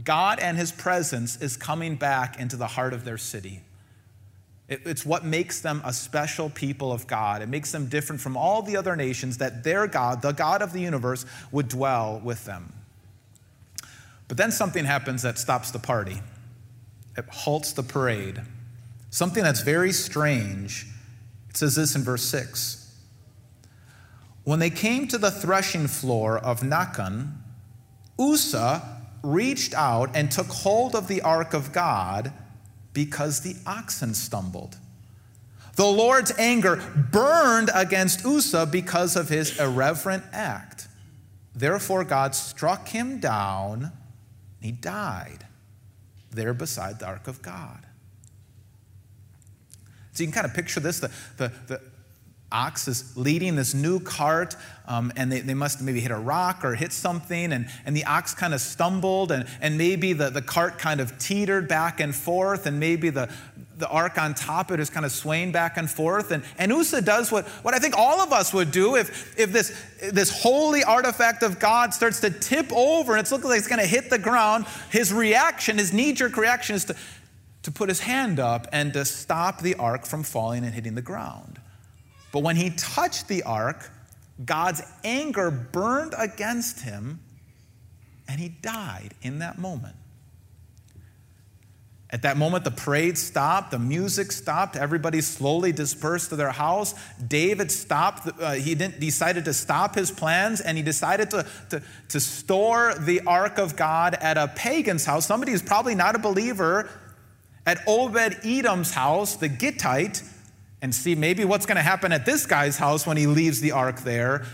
God 0.03 0.39
and 0.41 0.57
his 0.57 0.73
presence 0.73 1.41
is 1.41 1.57
coming 1.57 1.97
back 1.97 2.39
into 2.39 2.57
the 2.57 2.67
heart 2.67 2.93
of 2.93 3.05
their 3.05 3.19
city. 3.19 3.63
It's 4.69 5.07
what 5.07 5.25
makes 5.25 5.61
them 5.61 5.81
a 5.85 5.95
special 5.95 6.51
people 6.51 6.93
of 6.93 7.07
God. 7.07 7.41
It 7.41 7.49
makes 7.49 7.73
them 7.73 7.87
different 7.87 8.21
from 8.21 8.37
all 8.37 8.61
the 8.61 8.77
other 8.77 8.97
nations 8.97 9.39
that 9.39 9.65
their 9.65 9.87
God, 9.87 10.21
the 10.21 10.33
God 10.33 10.61
of 10.61 10.75
the 10.75 10.81
universe, 10.81 11.25
would 11.51 11.69
dwell 11.69 12.21
with 12.23 12.45
them. 12.45 12.75
But 14.29 14.37
then 14.37 14.53
something 14.53 14.85
happens 14.85 15.23
that 15.23 15.39
stops 15.39 15.71
the 15.71 15.79
party, 15.79 16.21
it 17.17 17.25
halts 17.31 17.73
the 17.73 17.83
parade. 17.83 18.43
Something 19.11 19.43
that's 19.43 19.63
very 19.63 19.93
strange. 19.93 20.87
It 21.49 21.57
says 21.57 21.75
this 21.75 21.97
in 21.97 22.03
verse 22.03 22.25
6. 22.25 22.95
When 24.45 24.59
they 24.59 24.71
came 24.71 25.09
to 25.09 25.19
the 25.19 25.31
threshing 25.31 25.89
floor 25.89 26.39
of 26.39 26.61
Nacon, 26.61 27.33
Uzzah 28.19 29.03
reached 29.23 29.75
out 29.75 30.11
and 30.15 30.31
took 30.31 30.49
hold 30.49 30.95
of 30.95 31.09
the 31.09 31.23
ark 31.23 31.55
of 31.55 31.73
God 31.73 32.33
because 32.93 33.41
the 33.41 33.57
oxen 33.67 34.15
stumbled. 34.15 34.77
The 35.77 35.87
Lord's 35.87 36.33
anger 36.39 36.83
burned 37.13 37.71
against 37.75 38.27
Uzzah 38.27 38.67
because 38.67 39.17
of 39.17 39.29
his 39.29 39.59
irreverent 39.59 40.25
act. 40.33 40.89
Therefore, 41.55 42.05
God 42.05 42.35
struck 42.35 42.89
him 42.89 43.21
down 43.21 43.93
he 44.61 44.73
died 44.73 45.47
there 46.31 46.55
beside 46.55 46.99
the 46.99 47.07
ark 47.07 47.29
of 47.29 47.43
God. 47.43 47.87
So 50.13 50.25
you 50.25 50.27
can 50.27 50.35
kind 50.35 50.47
of 50.47 50.55
picture 50.55 50.81
this 50.81 50.99
the, 51.01 51.11
the, 51.37 51.53
the 51.69 51.81
ox 52.51 52.89
is 52.89 53.17
leading 53.17 53.57
this 53.57 53.75
new 53.75 54.01
cart, 54.01 54.57
um, 54.87 55.13
and 55.17 55.31
they, 55.31 55.41
they 55.41 55.55
must 55.55 55.83
maybe 55.83 56.01
hit 56.01 56.11
a 56.11 56.17
rock 56.17 56.65
or 56.65 56.75
hit 56.75 56.93
something, 56.93 57.53
and, 57.53 57.69
and 57.85 57.97
the 57.97 58.05
ox 58.05 58.35
kind 58.35 58.55
of 58.55 58.61
stumbled, 58.61 59.31
and, 59.31 59.47
and 59.61 59.77
maybe 59.77 60.13
the, 60.15 60.31
the 60.31 60.41
cart 60.41 60.79
kind 60.79 61.01
of 61.01 61.19
teetered 61.19 61.69
back 61.69 62.01
and 62.01 62.15
forth, 62.15 62.67
and 62.67 62.81
maybe 62.81 63.11
the, 63.11 63.31
the 63.79 63.89
ark 63.89 64.19
on 64.19 64.35
top 64.35 64.71
it 64.71 64.81
is 64.81 64.91
kind 64.91 65.07
of 65.07 65.13
swaying 65.13 65.53
back 65.53 65.77
and 65.77 65.91
forth. 65.91 66.31
And, 66.31 66.43
and 66.59 66.73
Uzzah 66.73 67.03
does 67.03 67.31
what, 67.31 67.47
what 67.63 67.75
I 67.75 67.79
think 67.79 67.97
all 67.97 68.21
of 68.21 68.33
us 68.33 68.53
would 68.53 68.71
do 68.71 68.97
if, 68.97 69.39
if 69.39 69.53
this, 69.53 69.73
this 70.13 70.43
holy 70.43 70.83
artifact 70.85 71.43
of 71.43 71.59
God 71.59 71.95
starts 71.95 72.21
to 72.21 72.31
tip 72.31 72.73
over 72.73 73.13
and 73.13 73.21
it's 73.21 73.31
looking 73.31 73.49
like 73.49 73.59
it's 73.59 73.69
going 73.69 73.81
to 73.81 73.87
hit 73.87 74.11
the 74.11 74.19
ground. 74.19 74.67
His 74.91 75.13
reaction, 75.13 75.79
his 75.79 75.93
knee 75.93 76.13
jerk 76.13 76.37
reaction 76.37 76.77
is 76.77 76.87
to, 76.87 76.97
to 77.63 77.71
put 77.71 77.89
his 77.89 78.01
hand 78.01 78.41
up 78.41 78.67
and 78.73 78.93
to 78.95 79.05
stop 79.05 79.61
the 79.61 79.77
ark 79.77 80.07
from 80.07 80.23
falling 80.23 80.65
and 80.65 80.75
hitting 80.75 80.95
the 80.95 81.03
ground. 81.03 81.58
But 82.33 82.41
when 82.41 82.57
he 82.57 82.71
touched 82.71 83.29
the 83.29 83.43
ark, 83.43 83.91
God's 84.45 84.83
anger 85.05 85.51
burned 85.51 86.15
against 86.17 86.81
him 86.83 87.21
and 88.29 88.39
he 88.39 88.49
died 88.49 89.15
in 89.23 89.39
that 89.39 89.59
moment. 89.59 89.97
At 92.11 92.23
that 92.23 92.39
moment, 92.39 92.65
the 92.65 92.71
parade 92.71 93.19
stopped, 93.19 93.71
the 93.71 93.79
music 93.79 94.33
stopped, 94.33 94.77
everybody 94.77 95.21
slowly 95.21 95.73
dispersed 95.73 96.31
to 96.31 96.37
their 96.37 96.51
house. 96.51 96.95
David 97.27 97.71
stopped, 97.71 98.29
uh, 98.41 98.53
he 98.53 98.75
decided 98.75 99.45
to 99.45 99.53
stop 99.53 99.95
his 99.95 100.11
plans, 100.11 100.63
and 100.63 100.79
he 100.79 100.83
decided 100.83 101.31
to, 101.31 101.47
to, 101.69 101.83
to 102.09 102.21
store 102.21 102.95
the 102.95 103.21
ark 103.27 103.59
of 103.59 103.77
God 103.77 104.15
at 104.15 104.39
a 104.39 104.49
pagan's 104.49 105.05
house, 105.05 105.27
somebody 105.27 105.53
who's 105.53 105.63
probably 105.63 105.95
not 105.95 106.15
a 106.15 106.19
believer, 106.19 106.89
at 107.67 107.83
Obed 107.87 108.39
Edom's 108.43 108.95
house, 108.95 109.37
the 109.37 109.51
Gittite, 109.51 110.23
and 110.81 110.95
see 110.95 111.15
maybe 111.15 111.45
what's 111.45 111.67
going 111.67 111.77
to 111.77 111.83
happen 111.83 112.13
at 112.13 112.25
this 112.25 112.47
guy's 112.47 112.79
house 112.79 113.07
when 113.07 113.17
he 113.17 113.27
leaves 113.27 113.61
the 113.61 113.73
ark 113.73 114.01
there. 114.01 114.47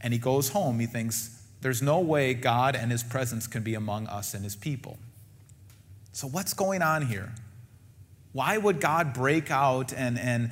And 0.00 0.12
he 0.12 0.18
goes 0.18 0.50
home. 0.50 0.78
He 0.80 0.86
thinks, 0.86 1.40
there's 1.60 1.82
no 1.82 2.00
way 2.00 2.32
God 2.34 2.74
and 2.74 2.90
his 2.90 3.02
presence 3.02 3.46
can 3.46 3.62
be 3.62 3.74
among 3.74 4.06
us 4.06 4.32
and 4.32 4.42
his 4.42 4.56
people. 4.56 4.98
So, 6.12 6.26
what's 6.26 6.54
going 6.54 6.82
on 6.82 7.06
here? 7.06 7.32
Why 8.32 8.56
would 8.56 8.80
God 8.80 9.12
break 9.12 9.50
out 9.50 9.92
and, 9.92 10.18
and, 10.18 10.50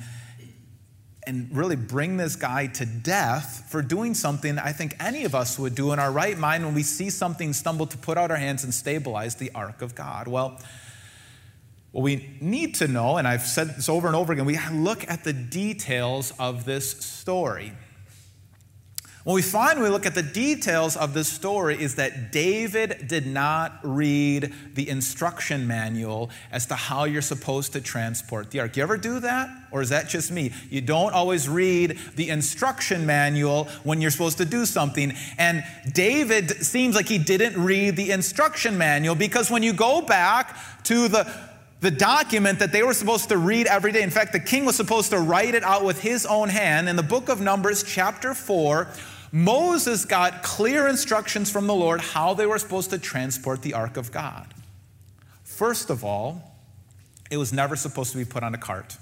and 1.25 1.49
really 1.55 1.75
bring 1.75 2.17
this 2.17 2.35
guy 2.35 2.67
to 2.67 2.85
death 2.85 3.67
for 3.69 3.81
doing 3.81 4.13
something 4.13 4.59
I 4.59 4.71
think 4.71 4.95
any 4.99 5.25
of 5.25 5.33
us 5.33 5.57
would 5.57 5.75
do 5.75 5.91
in 5.93 5.99
our 5.99 6.11
right 6.11 6.37
mind 6.37 6.65
when 6.65 6.75
we 6.75 6.83
see 6.83 7.09
something 7.09 7.53
stumble 7.53 7.87
to 7.87 7.97
put 7.97 8.17
out 8.17 8.31
our 8.31 8.37
hands 8.37 8.63
and 8.63 8.73
stabilize 8.73 9.35
the 9.35 9.51
ark 9.55 9.81
of 9.81 9.95
God? 9.95 10.27
Well, 10.27 10.59
What 11.91 12.03
we 12.03 12.37
need 12.39 12.75
to 12.75 12.87
know, 12.87 13.17
and 13.17 13.27
I've 13.27 13.41
said 13.41 13.75
this 13.75 13.89
over 13.89 14.07
and 14.07 14.15
over 14.15 14.33
again, 14.33 14.45
we 14.45 14.59
look 14.71 15.09
at 15.09 15.23
the 15.23 15.33
details 15.33 16.33
of 16.37 16.65
this 16.65 16.91
story. 16.91 17.73
What 19.25 19.33
we 19.33 19.41
find 19.41 19.77
when 19.77 19.83
we 19.83 19.89
look 19.89 20.05
at 20.05 20.15
the 20.15 20.23
details 20.23 20.95
of 20.95 21.13
this 21.13 21.27
story 21.27 21.79
is 21.79 21.95
that 21.95 22.31
David 22.31 23.07
did 23.07 23.27
not 23.27 23.79
read 23.83 24.53
the 24.75 24.87
instruction 24.87 25.67
manual 25.67 26.29
as 26.51 26.65
to 26.67 26.75
how 26.75 27.03
you're 27.03 27.21
supposed 27.21 27.73
to 27.73 27.81
transport 27.81 28.49
the 28.49 28.61
ark. 28.61 28.77
You 28.77 28.83
ever 28.83 28.97
do 28.97 29.19
that? 29.19 29.49
Or 29.71 29.81
is 29.81 29.89
that 29.89 30.07
just 30.07 30.31
me? 30.31 30.53
You 30.69 30.81
don't 30.81 31.13
always 31.13 31.49
read 31.49 31.99
the 32.15 32.29
instruction 32.29 33.05
manual 33.05 33.65
when 33.83 33.99
you're 33.99 34.09
supposed 34.09 34.37
to 34.37 34.45
do 34.45 34.65
something. 34.65 35.13
And 35.37 35.63
David 35.93 36.65
seems 36.65 36.95
like 36.95 37.07
he 37.07 37.17
didn't 37.17 37.61
read 37.61 37.97
the 37.97 38.11
instruction 38.11 38.77
manual 38.77 39.15
because 39.15 39.51
when 39.51 39.63
you 39.63 39.73
go 39.73 40.01
back 40.01 40.57
to 40.85 41.07
the 41.07 41.48
the 41.81 41.91
document 41.91 42.59
that 42.59 42.71
they 42.71 42.83
were 42.83 42.93
supposed 42.93 43.29
to 43.29 43.37
read 43.37 43.67
every 43.67 43.91
day. 43.91 44.01
In 44.01 44.09
fact, 44.09 44.33
the 44.33 44.39
king 44.39 44.65
was 44.65 44.75
supposed 44.75 45.11
to 45.11 45.19
write 45.19 45.55
it 45.55 45.63
out 45.63 45.83
with 45.83 46.01
his 46.01 46.25
own 46.25 46.49
hand. 46.49 46.89
In 46.89 46.95
the 46.95 47.03
book 47.03 47.29
of 47.29 47.39
Numbers, 47.39 47.83
chapter 47.83 48.33
4, 48.33 48.87
Moses 49.31 50.05
got 50.05 50.43
clear 50.43 50.87
instructions 50.87 51.49
from 51.51 51.67
the 51.67 51.75
Lord 51.75 52.01
how 52.01 52.33
they 52.33 52.45
were 52.45 52.59
supposed 52.59 52.89
to 52.89 52.97
transport 52.97 53.61
the 53.61 53.73
ark 53.73 53.95
of 53.95 54.11
God. 54.11 54.53
First 55.43 55.89
of 55.89 56.03
all, 56.03 56.55
it 57.29 57.37
was 57.37 57.53
never 57.53 57.75
supposed 57.75 58.11
to 58.11 58.17
be 58.17 58.25
put 58.25 58.43
on 58.43 58.53
a 58.53 58.57
cart 58.57 58.97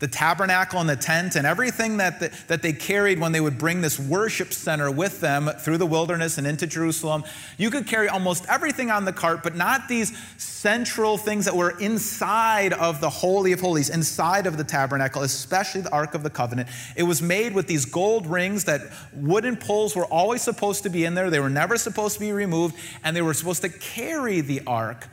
the 0.00 0.08
tabernacle 0.08 0.80
and 0.80 0.88
the 0.88 0.96
tent 0.96 1.36
and 1.36 1.46
everything 1.46 1.98
that, 1.98 2.18
the, 2.18 2.30
that 2.48 2.62
they 2.62 2.72
carried 2.72 3.20
when 3.20 3.30
they 3.30 3.40
would 3.40 3.56
bring 3.56 3.80
this 3.80 3.98
worship 3.98 4.52
center 4.52 4.90
with 4.90 5.20
them 5.20 5.48
through 5.60 5.78
the 5.78 5.86
wilderness 5.86 6.36
and 6.36 6.46
into 6.46 6.66
Jerusalem. 6.66 7.22
You 7.58 7.70
could 7.70 7.86
carry 7.86 8.08
almost 8.08 8.44
everything 8.48 8.90
on 8.90 9.04
the 9.04 9.12
cart, 9.12 9.44
but 9.44 9.54
not 9.54 9.88
these 9.88 10.12
central 10.36 11.16
things 11.16 11.44
that 11.44 11.56
were 11.56 11.78
inside 11.78 12.72
of 12.72 13.00
the 13.00 13.08
Holy 13.08 13.52
of 13.52 13.60
Holies, 13.60 13.88
inside 13.88 14.46
of 14.46 14.56
the 14.56 14.64
tabernacle, 14.64 15.22
especially 15.22 15.82
the 15.82 15.92
Ark 15.92 16.14
of 16.14 16.24
the 16.24 16.30
Covenant. 16.30 16.68
It 16.96 17.04
was 17.04 17.22
made 17.22 17.54
with 17.54 17.68
these 17.68 17.84
gold 17.84 18.26
rings 18.26 18.64
that 18.64 18.80
wooden 19.12 19.56
poles 19.56 19.94
were 19.94 20.06
always 20.06 20.42
supposed 20.42 20.82
to 20.82 20.90
be 20.90 21.04
in 21.04 21.14
there. 21.14 21.30
They 21.30 21.40
were 21.40 21.48
never 21.48 21.76
supposed 21.76 22.14
to 22.14 22.20
be 22.20 22.32
removed, 22.32 22.74
and 23.04 23.16
they 23.16 23.22
were 23.22 23.34
supposed 23.34 23.62
to 23.62 23.68
carry 23.68 24.40
the 24.40 24.60
ark, 24.66 25.06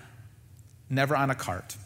never 0.89 1.15
on 1.15 1.29
a 1.29 1.35
cart. 1.35 1.77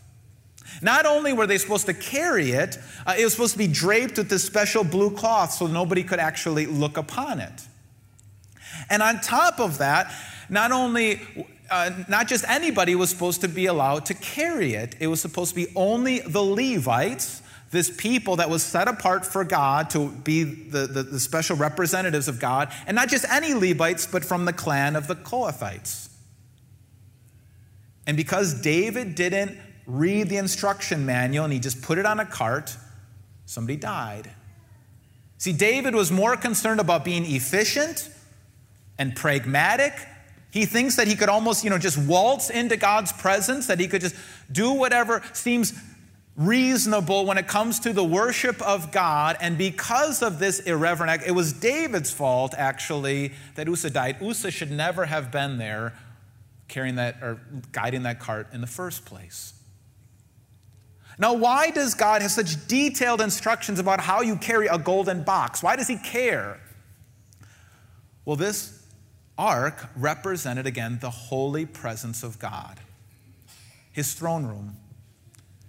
Not 0.82 1.06
only 1.06 1.34
were 1.34 1.48
they 1.48 1.58
supposed 1.58 1.86
to 1.86 1.94
carry 1.94 2.52
it, 2.52 2.78
uh, 3.06 3.16
it 3.18 3.24
was 3.24 3.34
supposed 3.34 3.54
to 3.54 3.58
be 3.58 3.68
draped 3.68 4.18
with 4.18 4.30
this 4.30 4.44
special 4.44 4.84
blue 4.84 5.12
cloth 5.12 5.52
so 5.54 5.68
nobody 5.68 6.04
could 6.04 6.20
actually 6.20 6.66
look 6.66 6.98
upon 6.98 7.40
it. 7.40 7.62
And 8.90 9.02
on 9.02 9.20
top 9.22 9.60
of 9.60 9.78
that, 9.78 10.14
not 10.50 10.72
only 10.72 11.22
uh, 11.70 11.92
not 12.08 12.28
just 12.28 12.48
anybody 12.48 12.96
was 12.96 13.10
supposed 13.10 13.42
to 13.42 13.48
be 13.48 13.66
allowed 13.66 14.06
to 14.06 14.14
carry 14.14 14.74
it. 14.74 14.96
It 15.00 15.08
was 15.08 15.22
supposed 15.22 15.52
to 15.52 15.56
be 15.56 15.68
only 15.76 16.20
the 16.20 16.42
Levites, 16.42 17.42
this 17.72 17.90
people 17.96 18.36
that 18.38 18.50
was 18.50 18.64
set 18.64 18.88
apart 18.88 19.26
for 19.26 19.44
God 19.44 19.90
to 19.92 20.10
be 20.10 20.44
the, 20.44 20.88
the, 20.88 21.04
the 21.04 21.20
special 21.20 21.58
representatives 21.58 22.28
of 22.28 22.40
God, 22.40 22.72
and 22.88 22.96
not 22.96 23.10
just 23.10 23.26
any 23.30 23.54
Levites, 23.54 24.06
but 24.06 24.24
from 24.24 24.46
the 24.46 24.54
clan 24.54 24.96
of 24.96 25.08
the 25.08 25.16
Kohathites. 25.16 26.10
And 28.08 28.16
because 28.16 28.62
David 28.62 29.16
didn't 29.16 29.58
read 29.86 30.30
the 30.30 30.38
instruction 30.38 31.06
manual 31.06 31.46
and 31.46 31.54
he 31.54 31.60
just 31.60 31.82
put 31.82 31.98
it 31.98 32.06
on 32.06 32.20
a 32.20 32.26
cart, 32.26 32.76
somebody 33.46 33.78
died. 33.78 34.32
See, 35.38 35.54
David 35.54 35.94
was 35.94 36.12
more 36.12 36.36
concerned 36.36 36.80
about 36.80 37.06
being 37.06 37.26
efficient 37.26 38.10
and 38.98 39.16
pragmatic. 39.16 39.94
He 40.52 40.66
thinks 40.66 40.96
that 40.96 41.08
he 41.08 41.16
could 41.16 41.30
almost, 41.30 41.64
you 41.64 41.70
know, 41.70 41.78
just 41.78 41.98
waltz 41.98 42.50
into 42.50 42.78
God's 42.78 43.12
presence, 43.12 43.68
that 43.68 43.80
he 43.80 43.88
could 43.88 44.02
just 44.02 44.16
do 44.52 44.72
whatever 44.72 45.22
seems 45.34 45.74
reasonable 46.38 47.26
when 47.26 47.38
it 47.38 47.48
comes 47.48 47.80
to 47.82 47.94
the 47.94 48.04
worship 48.04 48.62
of 48.62 48.92
God. 48.92 49.38
And 49.40 49.58
because 49.58 50.22
of 50.22 50.40
this 50.40 50.60
irreverent 50.62 51.12
act, 51.12 51.24
it 51.28 51.32
was 51.32 51.54
David's 51.54 52.12
fault, 52.12 52.54
actually, 52.58 53.34
that 53.56 53.68
Uzzah 53.68 53.90
died. 53.90 54.22
Uzzah 54.22 54.52
should 54.52 54.72
never 54.72 55.06
have 55.06 55.32
been 55.32 55.58
there 55.58 55.94
carrying 56.68 56.96
that 56.96 57.18
or 57.22 57.40
guiding 57.72 58.04
that 58.04 58.20
cart 58.20 58.48
in 58.54 58.62
the 58.62 58.68
first 58.68 59.06
place. 59.06 59.55
Now, 61.18 61.34
why 61.34 61.72
does 61.72 61.94
God 61.94 62.22
have 62.22 62.32
such 62.32 62.68
detailed 62.68 63.22
instructions 63.22 63.80
about 63.80 64.02
how 64.02 64.22
you 64.22 64.36
carry 64.36 64.68
a 64.68 64.78
golden 64.78 65.24
box? 65.24 65.64
Why 65.64 65.76
does 65.76 65.88
He 65.88 65.98
care? 65.98 66.60
Well, 68.26 68.36
this 68.36 68.84
ark 69.38 69.90
represented 69.96 70.66
again 70.66 71.00
the 71.00 71.10
holy 71.10 71.66
presence 71.66 72.24
of 72.24 72.40
God, 72.40 72.80
His 73.92 74.14
throne 74.14 74.46
room. 74.46 74.76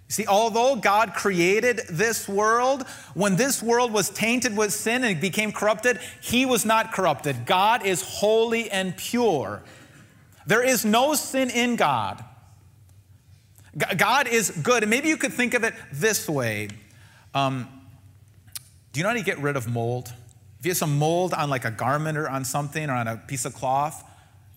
You 0.09 0.13
See, 0.13 0.27
although 0.27 0.77
God 0.77 1.15
created 1.15 1.83
this 1.91 2.29
world, 2.29 2.87
when 3.15 3.37
this 3.37 3.63
world 3.63 3.93
was 3.93 4.09
tainted 4.09 4.57
with 4.57 4.73
sin 4.73 5.05
and 5.05 5.21
became 5.21 5.53
corrupted, 5.53 6.01
He 6.21 6.47
was 6.47 6.65
not 6.65 6.93
corrupted. 6.93 7.47
God 7.47 7.85
is 7.85 8.03
holy 8.03 8.71
and 8.71 8.97
pure. 8.97 9.63
There 10.47 10.63
is 10.63 10.85
no 10.85 11.15
sin 11.15 11.51
in 11.51 11.77
God. 11.77 12.25
God 13.77 14.29
is 14.29 14.51
good. 14.51 14.83
And 14.83 14.91
maybe 14.91 15.09
you 15.09 15.17
could 15.17 15.33
think 15.33 15.55
of 15.55 15.65
it 15.65 15.75
this 15.93 16.29
way. 16.29 16.69
Um, 17.35 17.69
do 18.93 19.01
you 19.01 19.05
know 19.05 19.11
how 19.11 19.17
to 19.17 19.23
get 19.23 19.39
rid 19.39 19.57
of 19.57 19.69
mold? 19.69 20.13
If 20.59 20.65
you 20.65 20.71
have 20.71 20.79
some 20.79 20.99
mold 20.99 21.35
on 21.35 21.51
like 21.51 21.65
a 21.65 21.71
garment 21.71 22.17
or 22.17 22.29
on 22.29 22.45
something 22.45 22.89
or 22.89 22.95
on 22.95 23.07
a 23.07 23.17
piece 23.17 23.45
of 23.45 23.55
cloth, 23.55 24.03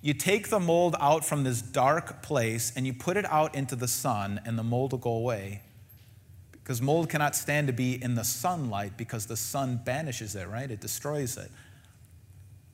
you 0.01 0.13
take 0.13 0.49
the 0.49 0.59
mold 0.59 0.95
out 0.99 1.25
from 1.25 1.43
this 1.43 1.61
dark 1.61 2.21
place 2.21 2.71
and 2.75 2.87
you 2.87 2.93
put 2.93 3.17
it 3.17 3.25
out 3.25 3.53
into 3.53 3.75
the 3.75 3.87
sun, 3.87 4.39
and 4.45 4.57
the 4.57 4.63
mold 4.63 4.93
will 4.93 4.99
go 4.99 5.11
away. 5.11 5.61
Because 6.51 6.81
mold 6.81 7.09
cannot 7.09 7.35
stand 7.35 7.67
to 7.67 7.73
be 7.73 8.01
in 8.01 8.15
the 8.15 8.23
sunlight 8.23 8.93
because 8.95 9.25
the 9.25 9.35
sun 9.35 9.81
banishes 9.83 10.35
it, 10.35 10.47
right? 10.47 10.71
It 10.71 10.79
destroys 10.79 11.35
it. 11.35 11.51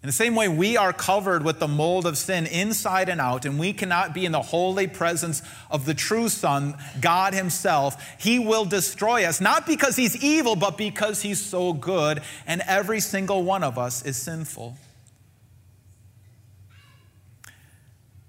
In 0.05 0.07
the 0.07 0.13
same 0.13 0.35
way, 0.35 0.47
we 0.47 0.77
are 0.77 0.93
covered 0.93 1.43
with 1.43 1.57
the 1.57 1.67
mold 1.67 2.05
of 2.05 2.15
sin 2.15 2.45
inside 2.45 3.09
and 3.09 3.19
out, 3.19 3.43
and 3.43 3.57
we 3.57 3.73
cannot 3.73 4.13
be 4.13 4.23
in 4.23 4.31
the 4.31 4.41
holy 4.43 4.85
presence 4.85 5.41
of 5.71 5.85
the 5.85 5.95
true 5.95 6.29
Son, 6.29 6.75
God 7.01 7.33
Himself. 7.33 7.99
He 8.19 8.37
will 8.37 8.65
destroy 8.65 9.25
us, 9.25 9.41
not 9.41 9.65
because 9.65 9.95
He's 9.95 10.23
evil, 10.23 10.55
but 10.55 10.77
because 10.77 11.23
He's 11.23 11.43
so 11.43 11.73
good, 11.73 12.21
and 12.45 12.61
every 12.67 12.99
single 12.99 13.41
one 13.41 13.63
of 13.63 13.79
us 13.79 14.05
is 14.05 14.15
sinful. 14.15 14.77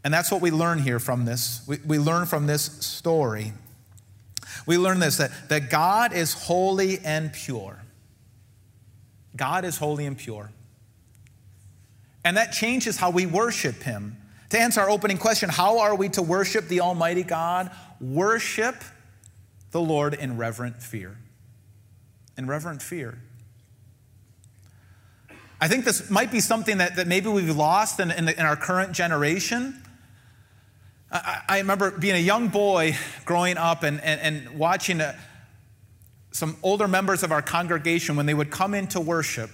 And 0.02 0.14
that's 0.14 0.32
what 0.32 0.40
we 0.40 0.50
learn 0.50 0.78
here 0.78 0.98
from 0.98 1.26
this. 1.26 1.60
We, 1.68 1.76
we 1.86 1.98
learn 1.98 2.24
from 2.24 2.46
this 2.46 2.62
story. 2.62 3.52
We 4.64 4.78
learn 4.78 4.98
this 4.98 5.18
that, 5.18 5.50
that 5.50 5.68
God 5.68 6.14
is 6.14 6.32
holy 6.32 7.00
and 7.00 7.34
pure. 7.34 7.82
God 9.36 9.66
is 9.66 9.76
holy 9.76 10.06
and 10.06 10.16
pure. 10.16 10.52
And 12.26 12.36
that 12.38 12.50
changes 12.50 12.96
how 12.96 13.10
we 13.10 13.24
worship 13.24 13.84
Him. 13.84 14.16
To 14.50 14.58
answer 14.58 14.80
our 14.80 14.90
opening 14.90 15.16
question, 15.16 15.48
how 15.48 15.78
are 15.78 15.94
we 15.94 16.08
to 16.08 16.22
worship 16.22 16.66
the 16.66 16.80
Almighty 16.80 17.22
God? 17.22 17.70
Worship 18.00 18.74
the 19.70 19.80
Lord 19.80 20.12
in 20.12 20.36
reverent 20.36 20.82
fear. 20.82 21.16
In 22.36 22.48
reverent 22.48 22.82
fear. 22.82 23.20
I 25.60 25.68
think 25.68 25.84
this 25.84 26.10
might 26.10 26.32
be 26.32 26.40
something 26.40 26.78
that, 26.78 26.96
that 26.96 27.06
maybe 27.06 27.28
we've 27.28 27.56
lost 27.56 28.00
in, 28.00 28.10
in, 28.10 28.24
the, 28.24 28.36
in 28.36 28.44
our 28.44 28.56
current 28.56 28.90
generation. 28.90 29.80
I, 31.12 31.42
I, 31.48 31.58
remember 31.58 31.92
being 31.92 32.16
a 32.16 32.18
young 32.18 32.48
boy 32.48 32.96
growing 33.24 33.56
up 33.56 33.84
and, 33.84 34.00
and, 34.00 34.20
and 34.20 34.58
watching 34.58 35.00
a, 35.00 35.16
some 36.32 36.56
older 36.64 36.88
members 36.88 37.22
of 37.22 37.30
our 37.30 37.40
congregation 37.40 38.16
when 38.16 38.26
they 38.26 38.34
would 38.34 38.50
come 38.50 38.74
into 38.74 38.98
worship 39.00 39.50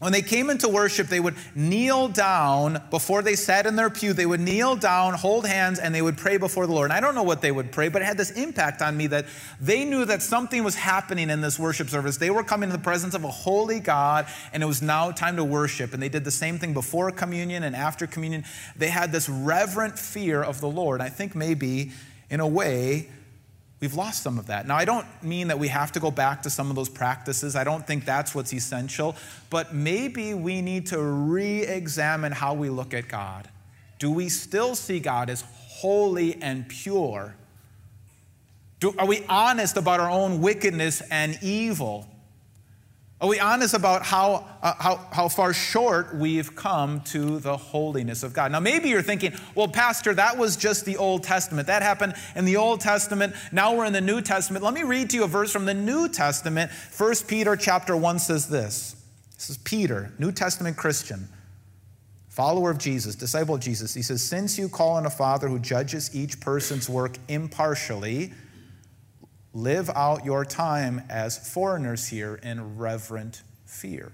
when 0.00 0.12
they 0.12 0.22
came 0.22 0.50
into 0.50 0.68
worship, 0.68 1.06
they 1.06 1.20
would 1.20 1.36
kneel 1.54 2.08
down 2.08 2.82
before 2.90 3.22
they 3.22 3.36
sat 3.36 3.64
in 3.64 3.76
their 3.76 3.88
pew. 3.88 4.12
They 4.12 4.26
would 4.26 4.40
kneel 4.40 4.74
down, 4.74 5.14
hold 5.14 5.46
hands, 5.46 5.78
and 5.78 5.94
they 5.94 6.02
would 6.02 6.18
pray 6.18 6.36
before 6.36 6.66
the 6.66 6.72
Lord. 6.72 6.90
And 6.90 6.92
I 6.92 7.00
don't 7.00 7.14
know 7.14 7.22
what 7.22 7.40
they 7.40 7.52
would 7.52 7.70
pray, 7.70 7.88
but 7.88 8.02
it 8.02 8.04
had 8.04 8.18
this 8.18 8.32
impact 8.32 8.82
on 8.82 8.96
me 8.96 9.06
that 9.06 9.26
they 9.60 9.84
knew 9.84 10.04
that 10.04 10.20
something 10.20 10.64
was 10.64 10.74
happening 10.74 11.30
in 11.30 11.40
this 11.40 11.58
worship 11.58 11.88
service. 11.88 12.16
They 12.16 12.30
were 12.30 12.42
coming 12.42 12.70
to 12.70 12.76
the 12.76 12.82
presence 12.82 13.14
of 13.14 13.22
a 13.22 13.30
holy 13.30 13.78
God, 13.78 14.26
and 14.52 14.62
it 14.62 14.66
was 14.66 14.82
now 14.82 15.12
time 15.12 15.36
to 15.36 15.44
worship. 15.44 15.94
And 15.94 16.02
they 16.02 16.08
did 16.08 16.24
the 16.24 16.30
same 16.30 16.58
thing 16.58 16.74
before 16.74 17.10
communion 17.12 17.62
and 17.62 17.76
after 17.76 18.06
communion. 18.06 18.44
They 18.76 18.88
had 18.88 19.12
this 19.12 19.28
reverent 19.28 19.98
fear 19.98 20.42
of 20.42 20.60
the 20.60 20.68
Lord. 20.68 21.00
I 21.00 21.08
think 21.08 21.36
maybe, 21.36 21.92
in 22.28 22.40
a 22.40 22.48
way, 22.48 23.08
We've 23.80 23.94
lost 23.94 24.22
some 24.22 24.38
of 24.38 24.46
that. 24.46 24.66
Now, 24.66 24.76
I 24.76 24.84
don't 24.84 25.06
mean 25.22 25.48
that 25.48 25.58
we 25.58 25.68
have 25.68 25.92
to 25.92 26.00
go 26.00 26.10
back 26.10 26.42
to 26.42 26.50
some 26.50 26.70
of 26.70 26.76
those 26.76 26.88
practices. 26.88 27.54
I 27.56 27.64
don't 27.64 27.86
think 27.86 28.04
that's 28.04 28.34
what's 28.34 28.52
essential. 28.52 29.16
But 29.50 29.74
maybe 29.74 30.32
we 30.32 30.62
need 30.62 30.86
to 30.86 31.02
re 31.02 31.62
examine 31.62 32.32
how 32.32 32.54
we 32.54 32.70
look 32.70 32.94
at 32.94 33.08
God. 33.08 33.48
Do 33.98 34.10
we 34.10 34.28
still 34.28 34.74
see 34.74 35.00
God 35.00 35.28
as 35.28 35.44
holy 35.58 36.40
and 36.40 36.68
pure? 36.68 37.34
Do, 38.80 38.94
are 38.98 39.06
we 39.06 39.24
honest 39.28 39.76
about 39.76 40.00
our 40.00 40.10
own 40.10 40.40
wickedness 40.40 41.02
and 41.10 41.38
evil? 41.42 42.08
Are 43.20 43.28
we 43.28 43.38
honest 43.38 43.74
about 43.74 44.02
how, 44.02 44.46
uh, 44.60 44.74
how, 44.78 44.96
how 45.12 45.28
far 45.28 45.52
short 45.52 46.14
we've 46.14 46.54
come 46.56 47.00
to 47.02 47.38
the 47.38 47.56
holiness 47.56 48.22
of 48.24 48.32
God? 48.32 48.50
Now, 48.50 48.60
maybe 48.60 48.88
you're 48.88 49.02
thinking, 49.02 49.32
well, 49.54 49.68
Pastor, 49.68 50.14
that 50.14 50.36
was 50.36 50.56
just 50.56 50.84
the 50.84 50.96
Old 50.96 51.22
Testament. 51.22 51.68
That 51.68 51.82
happened 51.82 52.14
in 52.34 52.44
the 52.44 52.56
Old 52.56 52.80
Testament. 52.80 53.34
Now 53.52 53.74
we're 53.74 53.86
in 53.86 53.92
the 53.92 54.00
New 54.00 54.20
Testament. 54.20 54.64
Let 54.64 54.74
me 54.74 54.82
read 54.82 55.10
to 55.10 55.16
you 55.16 55.24
a 55.24 55.28
verse 55.28 55.52
from 55.52 55.64
the 55.64 55.74
New 55.74 56.08
Testament. 56.08 56.72
1 56.96 57.14
Peter 57.28 57.56
chapter 57.56 57.96
1 57.96 58.18
says 58.18 58.48
this. 58.48 58.96
This 59.36 59.50
is 59.50 59.58
Peter, 59.58 60.12
New 60.18 60.32
Testament 60.32 60.76
Christian, 60.76 61.28
follower 62.28 62.70
of 62.70 62.78
Jesus, 62.78 63.14
disciple 63.14 63.54
of 63.54 63.60
Jesus. 63.60 63.94
He 63.94 64.02
says, 64.02 64.22
Since 64.22 64.58
you 64.58 64.68
call 64.68 64.92
on 64.92 65.06
a 65.06 65.10
Father 65.10 65.48
who 65.48 65.58
judges 65.60 66.14
each 66.14 66.40
person's 66.40 66.88
work 66.88 67.16
impartially, 67.28 68.32
Live 69.54 69.88
out 69.94 70.24
your 70.24 70.44
time 70.44 71.02
as 71.08 71.38
foreigners 71.38 72.08
here 72.08 72.34
in 72.42 72.76
reverent 72.76 73.42
fear. 73.64 74.10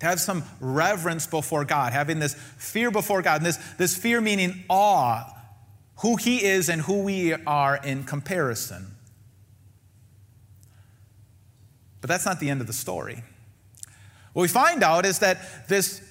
To 0.00 0.06
have 0.06 0.18
some 0.20 0.42
reverence 0.58 1.26
before 1.26 1.66
God, 1.66 1.92
having 1.92 2.18
this 2.18 2.34
fear 2.56 2.90
before 2.90 3.20
God, 3.20 3.36
and 3.36 3.46
this, 3.46 3.58
this 3.76 3.94
fear 3.94 4.22
meaning 4.22 4.64
awe, 4.70 5.30
who 5.98 6.16
He 6.16 6.42
is 6.42 6.70
and 6.70 6.80
who 6.80 7.02
we 7.02 7.34
are 7.34 7.76
in 7.76 8.04
comparison. 8.04 8.96
But 12.00 12.08
that's 12.08 12.24
not 12.24 12.40
the 12.40 12.48
end 12.48 12.62
of 12.62 12.66
the 12.66 12.72
story. 12.72 13.22
What 14.32 14.42
we 14.42 14.48
find 14.48 14.82
out 14.82 15.04
is 15.04 15.18
that 15.20 15.68
this, 15.68 16.02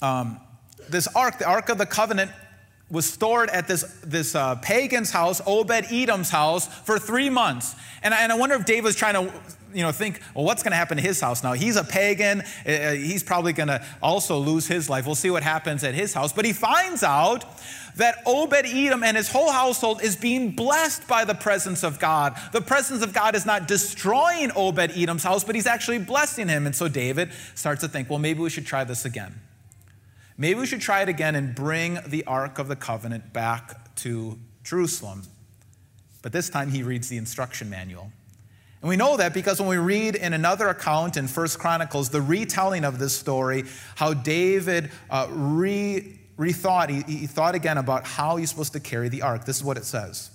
um, 0.00 0.40
this 0.88 1.08
ark, 1.08 1.38
the 1.38 1.46
Ark 1.46 1.68
of 1.68 1.78
the 1.78 1.86
Covenant, 1.86 2.30
was 2.90 3.06
stored 3.06 3.50
at 3.50 3.66
this, 3.66 3.82
this 4.04 4.34
uh, 4.34 4.54
pagan's 4.56 5.10
house, 5.10 5.40
Obed 5.46 5.86
Edom's 5.90 6.30
house, 6.30 6.68
for 6.68 6.98
three 6.98 7.28
months. 7.28 7.74
And 8.02 8.14
I, 8.14 8.22
and 8.22 8.30
I 8.30 8.36
wonder 8.36 8.54
if 8.54 8.64
David 8.64 8.84
was 8.84 8.96
trying 8.96 9.14
to 9.14 9.32
you 9.74 9.82
know, 9.82 9.92
think, 9.92 10.22
well, 10.34 10.44
what's 10.44 10.62
going 10.62 10.70
to 10.70 10.76
happen 10.76 10.96
to 10.96 11.02
his 11.02 11.20
house 11.20 11.42
now? 11.42 11.52
He's 11.52 11.76
a 11.76 11.84
pagan. 11.84 12.42
Uh, 12.64 12.70
uh 12.70 12.92
he's 12.92 13.22
probably 13.22 13.52
going 13.52 13.68
to 13.68 13.84
also 14.00 14.38
lose 14.38 14.66
his 14.66 14.88
life. 14.88 15.04
We'll 15.04 15.14
see 15.14 15.30
what 15.30 15.42
happens 15.42 15.84
at 15.84 15.94
his 15.94 16.14
house. 16.14 16.32
But 16.32 16.44
he 16.44 16.52
finds 16.52 17.02
out 17.02 17.44
that 17.96 18.22
Obed 18.24 18.66
Edom 18.66 19.02
and 19.02 19.16
his 19.16 19.30
whole 19.30 19.50
household 19.50 20.02
is 20.02 20.16
being 20.16 20.52
blessed 20.52 21.08
by 21.08 21.24
the 21.24 21.34
presence 21.34 21.82
of 21.82 21.98
God. 21.98 22.38
The 22.52 22.60
presence 22.60 23.02
of 23.02 23.12
God 23.12 23.34
is 23.34 23.44
not 23.44 23.66
destroying 23.66 24.52
Obed 24.54 24.92
Edom's 24.96 25.24
house, 25.24 25.44
but 25.44 25.54
he's 25.54 25.66
actually 25.66 25.98
blessing 25.98 26.48
him. 26.48 26.66
And 26.66 26.76
so 26.76 26.88
David 26.88 27.30
starts 27.54 27.80
to 27.80 27.88
think, 27.88 28.08
well, 28.08 28.18
maybe 28.18 28.40
we 28.40 28.50
should 28.50 28.66
try 28.66 28.84
this 28.84 29.04
again. 29.04 29.34
Maybe 30.38 30.60
we 30.60 30.66
should 30.66 30.82
try 30.82 31.02
it 31.02 31.08
again 31.08 31.34
and 31.34 31.54
bring 31.54 31.98
the 32.06 32.24
Ark 32.24 32.58
of 32.58 32.68
the 32.68 32.76
Covenant 32.76 33.32
back 33.32 33.94
to 33.96 34.38
Jerusalem. 34.64 35.22
But 36.20 36.32
this 36.32 36.50
time 36.50 36.70
he 36.70 36.82
reads 36.82 37.08
the 37.08 37.16
instruction 37.16 37.70
manual. 37.70 38.12
And 38.82 38.88
we 38.90 38.96
know 38.96 39.16
that 39.16 39.32
because 39.32 39.60
when 39.60 39.68
we 39.68 39.78
read 39.78 40.14
in 40.14 40.34
another 40.34 40.68
account 40.68 41.16
in 41.16 41.26
First 41.26 41.58
Chronicles, 41.58 42.10
the 42.10 42.20
retelling 42.20 42.84
of 42.84 42.98
this 42.98 43.16
story, 43.16 43.64
how 43.94 44.12
David 44.12 44.90
uh, 45.08 45.28
re, 45.30 46.18
rethought, 46.38 46.90
he, 46.90 47.18
he 47.20 47.26
thought 47.26 47.54
again 47.54 47.78
about 47.78 48.06
how 48.06 48.36
he's 48.36 48.50
supposed 48.50 48.74
to 48.74 48.80
carry 48.80 49.08
the 49.08 49.22
ark. 49.22 49.46
This 49.46 49.56
is 49.56 49.64
what 49.64 49.78
it 49.78 49.86
says. 49.86 50.30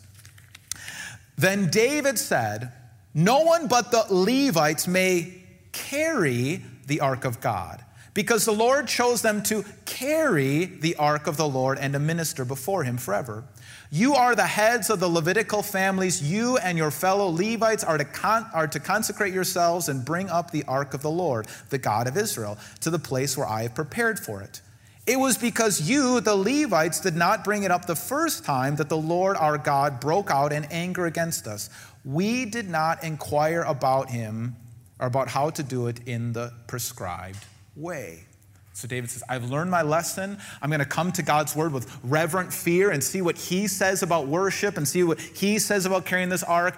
Then 1.37 1.69
David 1.69 2.17
said, 2.17 2.71
No 3.13 3.41
one 3.41 3.67
but 3.67 3.91
the 3.91 4.05
Levites 4.09 4.87
may 4.87 5.43
carry 5.71 6.63
the 6.87 7.01
ark 7.01 7.25
of 7.25 7.39
God 7.39 7.83
because 8.13 8.45
the 8.45 8.51
Lord 8.51 8.87
chose 8.87 9.21
them 9.21 9.41
to 9.43 9.63
carry 9.85 10.65
the 10.65 10.95
ark 10.95 11.27
of 11.27 11.37
the 11.37 11.47
Lord 11.47 11.77
and 11.77 11.93
to 11.93 11.99
minister 11.99 12.43
before 12.43 12.83
him 12.83 12.97
forever. 12.97 13.43
You 13.89 14.15
are 14.15 14.35
the 14.35 14.47
heads 14.47 14.89
of 14.89 14.99
the 14.99 15.09
Levitical 15.09 15.61
families. 15.61 16.21
You 16.21 16.57
and 16.57 16.77
your 16.77 16.91
fellow 16.91 17.27
Levites 17.27 17.83
are 17.83 17.97
to, 17.97 18.05
con- 18.05 18.47
are 18.53 18.67
to 18.67 18.79
consecrate 18.79 19.33
yourselves 19.33 19.89
and 19.89 20.05
bring 20.05 20.29
up 20.29 20.51
the 20.51 20.63
ark 20.63 20.93
of 20.93 21.01
the 21.01 21.11
Lord, 21.11 21.47
the 21.69 21.77
God 21.77 22.07
of 22.07 22.15
Israel, 22.17 22.57
to 22.81 22.89
the 22.89 22.99
place 22.99 23.37
where 23.37 23.47
I 23.47 23.63
have 23.63 23.75
prepared 23.75 24.19
for 24.19 24.41
it. 24.41 24.61
It 25.07 25.17
was 25.17 25.37
because 25.37 25.89
you, 25.89 26.21
the 26.21 26.35
Levites, 26.35 27.01
did 27.01 27.15
not 27.15 27.43
bring 27.43 27.63
it 27.63 27.71
up 27.71 27.85
the 27.85 27.95
first 27.95 28.45
time 28.45 28.75
that 28.77 28.87
the 28.87 28.97
Lord 28.97 29.35
our 29.35 29.57
God 29.57 29.99
broke 29.99 30.29
out 30.29 30.53
in 30.53 30.65
anger 30.65 31.05
against 31.05 31.47
us. 31.47 31.69
We 32.05 32.45
did 32.45 32.69
not 32.69 33.03
inquire 33.03 33.61
about 33.61 34.09
him 34.09 34.55
or 34.99 35.07
about 35.07 35.27
how 35.27 35.49
to 35.49 35.63
do 35.63 35.87
it 35.87 35.99
in 36.07 36.33
the 36.33 36.53
prescribed 36.67 37.45
way. 37.75 38.25
So 38.73 38.87
David 38.87 39.09
says, 39.09 39.23
I've 39.27 39.49
learned 39.49 39.69
my 39.69 39.81
lesson. 39.81 40.37
I'm 40.61 40.69
going 40.69 40.79
to 40.79 40.85
come 40.85 41.11
to 41.13 41.21
God's 41.21 41.55
word 41.55 41.73
with 41.73 41.99
reverent 42.03 42.53
fear 42.53 42.89
and 42.89 43.03
see 43.03 43.21
what 43.21 43.37
he 43.37 43.67
says 43.67 44.01
about 44.01 44.27
worship 44.27 44.77
and 44.77 44.87
see 44.87 45.03
what 45.03 45.19
he 45.19 45.59
says 45.59 45.85
about 45.85 46.05
carrying 46.05 46.29
this 46.29 46.43
ark. 46.43 46.77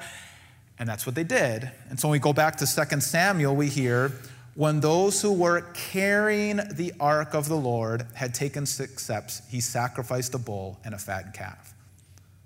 And 0.80 0.90
that's 0.90 1.06
what 1.06 1.16
they 1.16 1.24
did. 1.24 1.72
And 1.90 2.00
so 2.00 2.08
when 2.08 2.14
we 2.14 2.20
go 2.20 2.34
back 2.34 2.58
to 2.58 2.66
2 2.66 3.00
Samuel, 3.00 3.56
we 3.56 3.70
hear 3.70 4.12
when 4.56 4.82
those 4.82 5.22
who 5.22 5.34
were 5.34 5.62
carrying 5.74 6.58
the 6.58 6.94
ark 7.00 7.34
of 7.34 7.48
the 7.48 7.56
Lord 7.56 8.06
had 8.14 8.34
taken 8.34 8.66
six 8.66 9.04
steps, 9.04 9.42
he 9.50 9.60
sacrificed 9.62 10.34
a 10.36 10.38
bull 10.38 10.80
and 10.84 10.94
a 10.94 10.98
fattened 10.98 11.34
calf. 11.34 11.74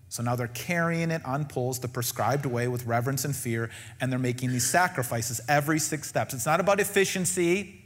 So 0.09 0.23
now 0.23 0.35
they're 0.35 0.47
carrying 0.47 1.11
it 1.11 1.23
on 1.25 1.45
poles 1.45 1.79
the 1.79 1.89
prescribed 1.89 2.45
way 2.45 2.69
with 2.69 2.85
reverence 2.85 3.25
and 3.25 3.35
fear, 3.35 3.69
and 3.99 4.09
they're 4.09 4.19
making 4.19 4.51
these 4.51 4.65
sacrifices 4.65 5.41
every 5.49 5.79
six 5.79 6.07
steps. 6.07 6.33
It's 6.33 6.45
not 6.45 6.61
about 6.61 6.79
efficiency. 6.79 7.76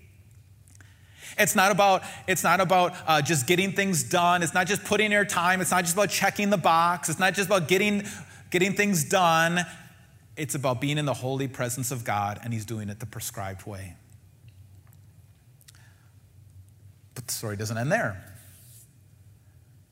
It's 1.38 1.56
not 1.56 1.72
about, 1.72 2.04
it's 2.28 2.44
not 2.44 2.60
about 2.60 2.94
uh, 3.08 3.22
just 3.22 3.48
getting 3.48 3.72
things 3.74 4.04
done. 4.04 4.44
It's 4.44 4.54
not 4.54 4.67
just 4.67 4.84
putting 4.84 5.08
in 5.08 5.12
your 5.12 5.26
time. 5.26 5.62
It's 5.62 5.72
not 5.72 5.84
just 5.84 5.96
about 5.96 6.10
checking 6.10 6.50
the 6.50 6.58
box. 6.58 7.10
It's 7.10 7.20
not 7.20 7.34
just 7.34 7.48
about 7.48 7.67
getting, 7.67 8.04
getting 8.50 8.74
things 8.74 9.04
done. 9.04 9.65
It's 10.38 10.56
about 10.56 10.82
being 10.82 10.98
in 10.98 11.06
the 11.06 11.13
holy 11.13 11.48
presence 11.48 11.91
of 11.91 12.04
God, 12.04 12.39
and 12.44 12.54
He's 12.54 12.65
doing 12.65 12.89
it 12.89 13.00
the 13.00 13.06
prescribed 13.06 13.65
way. 13.65 13.96
But 17.15 17.28
the 17.28 17.34
story 17.34 17.58
doesn't 17.58 17.78
end 17.78 17.91
there. 17.91 18.24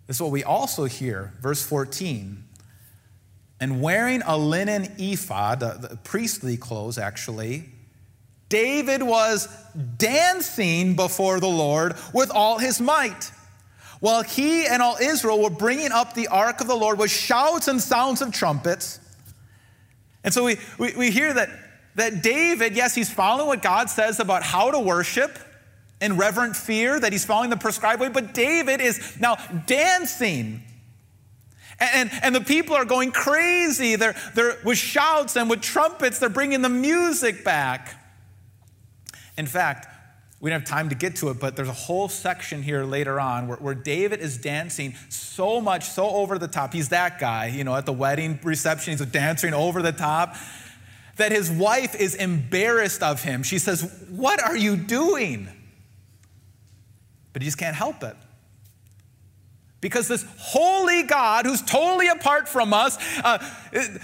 This 0.08 0.18
is 0.18 0.22
what 0.22 0.32
we 0.32 0.44
also 0.44 0.86
hear, 0.86 1.34
verse 1.42 1.62
14. 1.62 2.44
And 3.60 3.82
wearing 3.82 4.22
a 4.26 4.38
linen 4.38 4.96
ephod, 4.98 5.60
the, 5.60 5.88
the 5.90 5.98
priestly 5.98 6.58
clothes 6.58 6.98
actually, 6.98 7.70
David 8.50 9.04
was 9.04 9.48
dancing 9.98 10.96
before 10.96 11.40
the 11.40 11.48
Lord 11.48 11.96
with 12.14 12.32
all 12.32 12.58
his 12.58 12.82
might. 12.82 13.32
While 14.00 14.24
he 14.24 14.66
and 14.66 14.82
all 14.82 14.98
Israel 15.00 15.42
were 15.42 15.50
bringing 15.50 15.92
up 15.92 16.14
the 16.14 16.28
ark 16.28 16.62
of 16.62 16.68
the 16.68 16.76
Lord 16.76 16.98
with 16.98 17.12
shouts 17.12 17.68
and 17.68 17.82
sounds 17.82 18.22
of 18.22 18.32
trumpets. 18.32 19.00
And 20.24 20.34
so 20.34 20.44
we, 20.44 20.58
we, 20.78 20.94
we 20.96 21.12
hear 21.12 21.34
that, 21.34 21.50
that 21.96 22.24
David, 22.24 22.76
yes, 22.76 22.96
he's 22.96 23.12
following 23.12 23.48
what 23.48 23.62
God 23.62 23.90
says 23.90 24.20
about 24.20 24.44
how 24.44 24.72
to 24.72 24.80
worship 24.80 25.38
in 26.02 26.18
reverent 26.18 26.56
fear, 26.56 27.00
that 27.00 27.12
he's 27.12 27.26
following 27.26 27.50
the 27.50 27.58
prescribed 27.58 28.02
way, 28.02 28.10
but 28.10 28.34
David 28.34 28.80
is 28.80 29.20
now 29.20 29.36
dancing. 29.68 30.64
And, 31.80 32.10
and, 32.10 32.24
and 32.24 32.36
the 32.36 32.42
people 32.42 32.76
are 32.76 32.86
going 32.86 33.12
crazy. 33.12 33.98
They're, 33.98 34.16
they're 34.34 34.58
with 34.64 34.78
shouts 34.78 35.36
and 35.36 35.50
with 35.50 35.62
trumpets, 35.62 36.20
they're 36.20 36.30
bringing 36.30 36.62
the 36.62 36.70
music 36.70 37.44
back. 37.44 37.99
In 39.40 39.48
fact, 39.48 39.88
we 40.42 40.50
don't 40.50 40.60
have 40.60 40.70
time 40.70 40.90
to 40.90 40.96
get 40.96 41.16
to 41.18 41.30
it, 41.30 41.40
but 41.40 41.56
there's 41.56 41.70
a 41.70 41.74
whole 41.74 42.10
section 42.10 42.62
here 42.62 42.84
later 42.84 43.22
on 43.22 43.48
where, 43.48 43.58
where, 43.58 43.74
David 43.74 44.20
is 44.20 44.38
dancing 44.38 44.96
so 45.08 45.62
much, 45.62 45.86
so 45.86 46.10
over 46.10 46.38
the 46.38 46.50
top. 46.50 46.74
He's 46.74 46.90
that 46.90 47.20
guy, 47.20 47.48
you 47.48 47.64
know, 47.64 47.74
at 47.74 47.86
the 47.86 47.94
wedding 47.94 48.38
reception, 48.44 48.98
he's 48.98 49.06
dancing 49.08 49.54
over 49.54 49.82
the 49.82 49.94
top, 49.94 50.36
that 51.16 51.32
his 51.32 51.50
wife 51.50 51.96
is 51.96 52.16
embarrassed 52.16 53.02
of 53.02 53.24
him. 53.24 53.42
She 53.44 53.60
says, 53.60 54.06
What 54.10 54.44
are 54.44 54.58
you 54.58 54.76
doing? 54.76 55.48
But 57.32 57.42
he 57.42 57.48
just 57.48 57.58
can't 57.58 57.78
help 57.78 58.04
it. 58.04 58.18
Because 59.82 60.10
this 60.10 60.26
holy 60.38 61.04
God, 61.04 61.46
who's 61.46 61.62
totally 61.62 62.10
apart 62.10 62.50
from 62.50 62.74
us, 62.74 62.98
uh, 63.24 63.40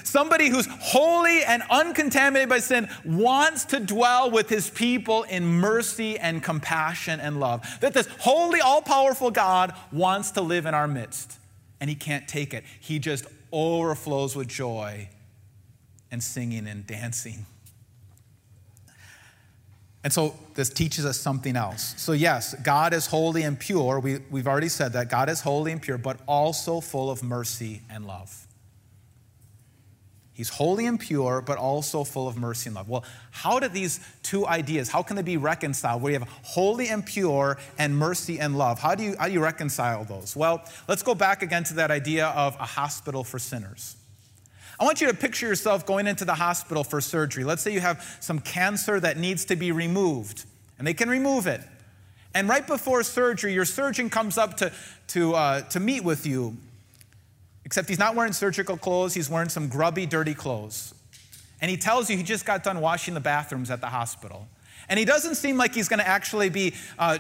somebody 0.04 0.48
who's 0.50 0.68
holy 0.68 1.44
and 1.44 1.64
uncontaminated 1.70 2.48
by 2.48 2.60
sin, 2.60 2.88
wants 3.04 3.66
to 3.66 3.82
dwell 3.82 4.32
with 4.32 4.48
his 4.48 4.70
people 4.70 5.24
in 5.24 5.46
mercy 5.46 6.18
and 6.18 6.42
compassion 6.42 7.20
and 7.20 7.42
love. 7.42 7.66
That 7.82 7.94
this 7.94 8.08
holy, 8.20 8.62
all 8.62 8.82
powerful 8.82 9.32
God 9.32 9.74
wants 9.92 10.32
to 10.32 10.42
live 10.42 10.66
in 10.66 10.74
our 10.74 10.88
midst, 10.88 11.40
and 11.82 11.90
he 11.90 11.96
can't 11.96 12.28
take 12.28 12.54
it. 12.54 12.64
He 12.80 12.98
just 12.98 13.26
overflows 13.52 14.34
with 14.36 14.48
joy 14.48 15.10
and 16.10 16.24
singing 16.24 16.68
and 16.68 16.88
dancing. 16.88 17.46
And 20.06 20.14
so 20.14 20.36
this 20.54 20.70
teaches 20.70 21.04
us 21.04 21.18
something 21.18 21.56
else. 21.56 21.96
So, 21.98 22.12
yes, 22.12 22.54
God 22.62 22.94
is 22.94 23.08
holy 23.08 23.42
and 23.42 23.60
pure. 23.60 24.00
We, 24.00 24.20
we've 24.30 24.48
already 24.48 24.70
said 24.70 24.94
that. 24.94 25.10
God 25.10 25.30
is 25.30 25.42
holy 25.42 25.72
and 25.72 25.82
pure, 25.82 25.98
but 25.98 26.20
also 26.28 26.80
full 26.80 27.10
of 27.10 27.24
mercy 27.24 27.82
and 27.90 28.06
love. 28.06 28.46
He's 30.32 30.50
holy 30.50 30.86
and 30.86 31.00
pure, 31.00 31.42
but 31.42 31.58
also 31.58 32.04
full 32.04 32.28
of 32.28 32.38
mercy 32.38 32.68
and 32.68 32.76
love. 32.76 32.88
Well, 32.88 33.04
how 33.32 33.60
do 33.60 33.68
these 33.68 34.00
two 34.22 34.46
ideas, 34.46 34.90
how 34.90 35.02
can 35.02 35.16
they 35.16 35.24
be 35.24 35.38
reconciled? 35.38 36.04
Where 36.04 36.14
you 36.14 36.20
have 36.20 36.30
holy 36.44 36.90
and 36.90 37.04
pure 37.04 37.58
and 37.80 37.98
mercy 37.98 38.40
and 38.40 38.60
love. 38.60 38.78
How 38.78 38.94
do 38.94 39.02
you, 39.02 39.16
how 39.18 39.26
do 39.26 39.34
you 39.34 39.42
reconcile 39.42 40.04
those? 40.04 40.36
Well, 40.36 40.64
let's 40.88 41.02
go 41.02 41.16
back 41.16 41.42
again 41.42 41.64
to 41.64 41.74
that 41.76 41.90
idea 41.90 42.28
of 42.28 42.54
a 42.60 42.66
hospital 42.66 43.24
for 43.24 43.40
sinners. 43.40 43.96
I 44.80 44.84
want 44.84 45.02
you 45.02 45.08
to 45.08 45.14
picture 45.14 45.48
yourself 45.48 45.86
going 45.86 46.08
into 46.08 46.26
the 46.26 46.34
hospital 46.34 46.84
for 46.84 47.00
surgery. 47.00 47.44
Let's 47.44 47.62
say 47.62 47.72
you 47.72 47.80
have 47.80 48.18
some 48.20 48.40
cancer 48.40 49.00
that 49.00 49.18
needs 49.18 49.46
to 49.46 49.56
be 49.56 49.72
removed, 49.72 50.46
and 50.78 50.86
they 50.86 50.94
can 50.94 51.10
remove 51.10 51.48
it. 51.48 51.62
And 52.34 52.50
right 52.50 52.68
before 52.68 53.02
surgery, 53.04 53.54
your 53.54 53.64
surgeon 53.64 54.10
comes 54.10 54.38
up 54.38 54.58
to, 54.58 54.72
to, 55.10 55.36
uh, 55.36 55.62
to 55.70 55.80
meet 55.80 56.04
with 56.04 56.26
you, 56.28 56.58
except 57.64 57.88
he's 57.88 58.00
not 58.00 58.16
wearing 58.16 58.34
surgical 58.34 58.76
clothes, 58.76 59.14
he's 59.14 59.30
wearing 59.30 59.48
some 59.48 59.70
grubby, 59.70 60.06
dirty 60.06 60.34
clothes. 60.34 60.94
And 61.62 61.72
he 61.72 61.78
tells 61.78 62.10
you 62.10 62.18
he 62.18 62.24
just 62.24 62.46
got 62.46 62.64
done 62.64 62.82
washing 62.82 63.14
the 63.14 63.22
bathrooms 63.22 63.72
at 63.72 63.80
the 63.80 63.88
hospital. 63.88 64.48
And 64.90 65.00
he 65.00 65.06
doesn't 65.06 65.36
seem 65.36 65.58
like 65.58 65.74
he's 65.74 65.88
going 65.88 66.00
to 66.00 66.08
actually 66.08 66.50
be 66.50 66.76
uh, 67.00 67.18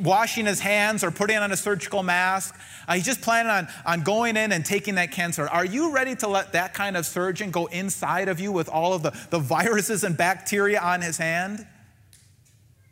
washing 0.00 0.46
his 0.46 0.60
hands 0.60 1.04
or 1.04 1.10
putting 1.10 1.36
on 1.36 1.52
a 1.52 1.56
surgical 1.56 2.02
mask. 2.02 2.58
Uh, 2.88 2.94
he's 2.94 3.04
just 3.04 3.20
planning 3.20 3.50
on, 3.50 3.68
on 3.84 4.02
going 4.02 4.36
in 4.36 4.52
and 4.52 4.64
taking 4.64 4.94
that 4.94 5.12
cancer. 5.12 5.48
Are 5.48 5.64
you 5.64 5.92
ready 5.92 6.14
to 6.16 6.28
let 6.28 6.52
that 6.52 6.74
kind 6.74 6.96
of 6.96 7.04
surgeon 7.04 7.50
go 7.50 7.66
inside 7.66 8.28
of 8.28 8.40
you 8.40 8.52
with 8.52 8.68
all 8.68 8.94
of 8.94 9.02
the, 9.02 9.12
the 9.30 9.38
viruses 9.38 10.04
and 10.04 10.16
bacteria 10.16 10.80
on 10.80 11.02
his 11.02 11.18
hand? 11.18 11.66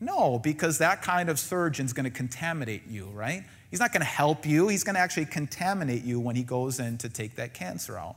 No, 0.00 0.38
because 0.38 0.78
that 0.78 1.00
kind 1.00 1.30
of 1.30 1.38
surgeon's 1.38 1.92
going 1.92 2.04
to 2.04 2.10
contaminate 2.10 2.86
you, 2.88 3.06
right? 3.06 3.44
He's 3.70 3.80
not 3.80 3.92
going 3.92 4.02
to 4.02 4.06
help 4.06 4.44
you. 4.44 4.68
He's 4.68 4.84
going 4.84 4.96
to 4.96 5.00
actually 5.00 5.26
contaminate 5.26 6.04
you 6.04 6.20
when 6.20 6.36
he 6.36 6.42
goes 6.42 6.78
in 6.78 6.98
to 6.98 7.08
take 7.08 7.36
that 7.36 7.54
cancer 7.54 7.96
out. 7.96 8.16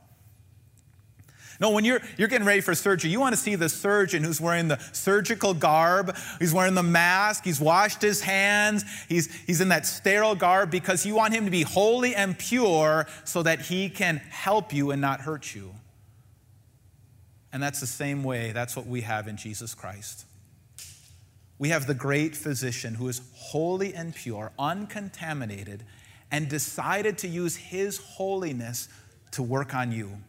No, 1.59 1.71
when 1.71 1.85
you're, 1.85 2.01
you're 2.17 2.27
getting 2.27 2.45
ready 2.45 2.61
for 2.61 2.75
surgery, 2.75 3.09
you 3.09 3.19
want 3.19 3.33
to 3.33 3.41
see 3.41 3.55
the 3.55 3.69
surgeon 3.69 4.23
who's 4.23 4.39
wearing 4.39 4.67
the 4.67 4.77
surgical 4.91 5.53
garb, 5.55 6.15
he's 6.37 6.53
wearing 6.53 6.75
the 6.75 6.83
mask, 6.83 7.43
he's 7.43 7.59
washed 7.59 8.01
his 8.01 8.21
hands, 8.21 8.85
he's, 9.09 9.33
he's 9.45 9.59
in 9.59 9.69
that 9.69 9.85
sterile 9.85 10.35
garb 10.35 10.69
because 10.69 11.05
you 11.05 11.15
want 11.15 11.33
him 11.33 11.45
to 11.45 11.51
be 11.51 11.63
holy 11.63 12.13
and 12.13 12.37
pure 12.37 13.07
so 13.23 13.41
that 13.41 13.61
he 13.61 13.89
can 13.89 14.17
help 14.17 14.71
you 14.71 14.91
and 14.91 15.01
not 15.01 15.21
hurt 15.21 15.55
you. 15.55 15.73
And 17.51 17.63
that's 17.63 17.79
the 17.79 17.87
same 17.87 18.23
way, 18.23 18.51
that's 18.51 18.75
what 18.75 18.85
we 18.85 19.01
have 19.01 19.27
in 19.27 19.35
Jesus 19.35 19.73
Christ. 19.73 20.25
We 21.57 21.69
have 21.69 21.87
the 21.87 21.95
great 21.95 22.35
physician 22.35 22.93
who 22.95 23.07
is 23.07 23.21
holy 23.33 23.95
and 23.95 24.13
pure, 24.13 24.51
uncontaminated, 24.59 25.83
and 26.29 26.47
decided 26.47 27.17
to 27.19 27.27
use 27.27 27.55
his 27.55 27.97
holiness 27.97 28.89
to 29.31 29.41
work 29.41 29.73
on 29.73 29.91
you 29.91 30.19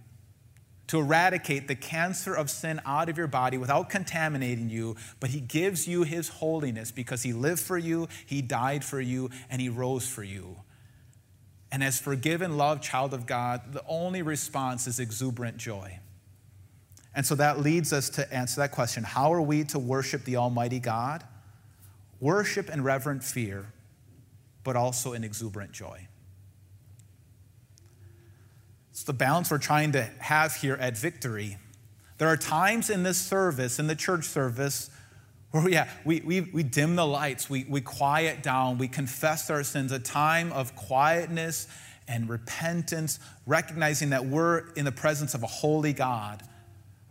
to 0.88 0.98
eradicate 0.98 1.68
the 1.68 1.74
cancer 1.74 2.34
of 2.34 2.50
sin 2.50 2.80
out 2.84 3.08
of 3.08 3.16
your 3.16 3.26
body 3.26 3.58
without 3.58 3.88
contaminating 3.88 4.68
you, 4.68 4.96
but 5.20 5.30
He 5.30 5.40
gives 5.40 5.86
you 5.86 6.02
His 6.02 6.28
holiness 6.28 6.90
because 6.90 7.22
He 7.22 7.32
lived 7.32 7.60
for 7.60 7.78
you, 7.78 8.08
He 8.26 8.42
died 8.42 8.84
for 8.84 9.00
you, 9.00 9.30
and 9.48 9.62
He 9.62 9.68
rose 9.68 10.08
for 10.08 10.22
you. 10.22 10.56
And 11.70 11.84
as 11.84 11.98
forgiven, 11.98 12.56
loved 12.56 12.82
child 12.82 13.12
of 13.12 13.26
God, 13.26 13.72
the 13.72 13.84
only 13.86 14.22
response 14.22 14.86
is 14.86 14.98
exuberant 14.98 15.58
joy. 15.58 16.00
And 17.14 17.26
so 17.26 17.34
that 17.34 17.60
leads 17.60 17.92
us 17.92 18.08
to 18.10 18.32
answer 18.32 18.60
that 18.62 18.70
question 18.70 19.04
How 19.04 19.32
are 19.32 19.42
we 19.42 19.64
to 19.64 19.78
worship 19.78 20.24
the 20.24 20.36
Almighty 20.36 20.80
God? 20.80 21.24
Worship 22.20 22.70
in 22.70 22.82
reverent 22.82 23.22
fear, 23.22 23.72
but 24.64 24.76
also 24.76 25.12
in 25.12 25.22
exuberant 25.22 25.72
joy. 25.72 26.08
It's 28.98 29.04
the 29.04 29.12
balance 29.12 29.52
we're 29.52 29.58
trying 29.58 29.92
to 29.92 30.02
have 30.18 30.56
here 30.56 30.74
at 30.74 30.98
Victory. 30.98 31.56
There 32.18 32.26
are 32.26 32.36
times 32.36 32.90
in 32.90 33.04
this 33.04 33.16
service, 33.16 33.78
in 33.78 33.86
the 33.86 33.94
church 33.94 34.24
service, 34.24 34.90
where 35.52 35.68
yeah, 35.68 35.88
we, 36.04 36.20
we, 36.22 36.40
we 36.40 36.64
dim 36.64 36.96
the 36.96 37.06
lights, 37.06 37.48
we, 37.48 37.64
we 37.68 37.80
quiet 37.80 38.42
down, 38.42 38.76
we 38.76 38.88
confess 38.88 39.50
our 39.50 39.62
sins, 39.62 39.92
a 39.92 40.00
time 40.00 40.52
of 40.52 40.74
quietness 40.74 41.68
and 42.08 42.28
repentance, 42.28 43.20
recognizing 43.46 44.10
that 44.10 44.26
we're 44.26 44.70
in 44.70 44.84
the 44.84 44.90
presence 44.90 45.32
of 45.32 45.44
a 45.44 45.46
holy 45.46 45.92
God. 45.92 46.42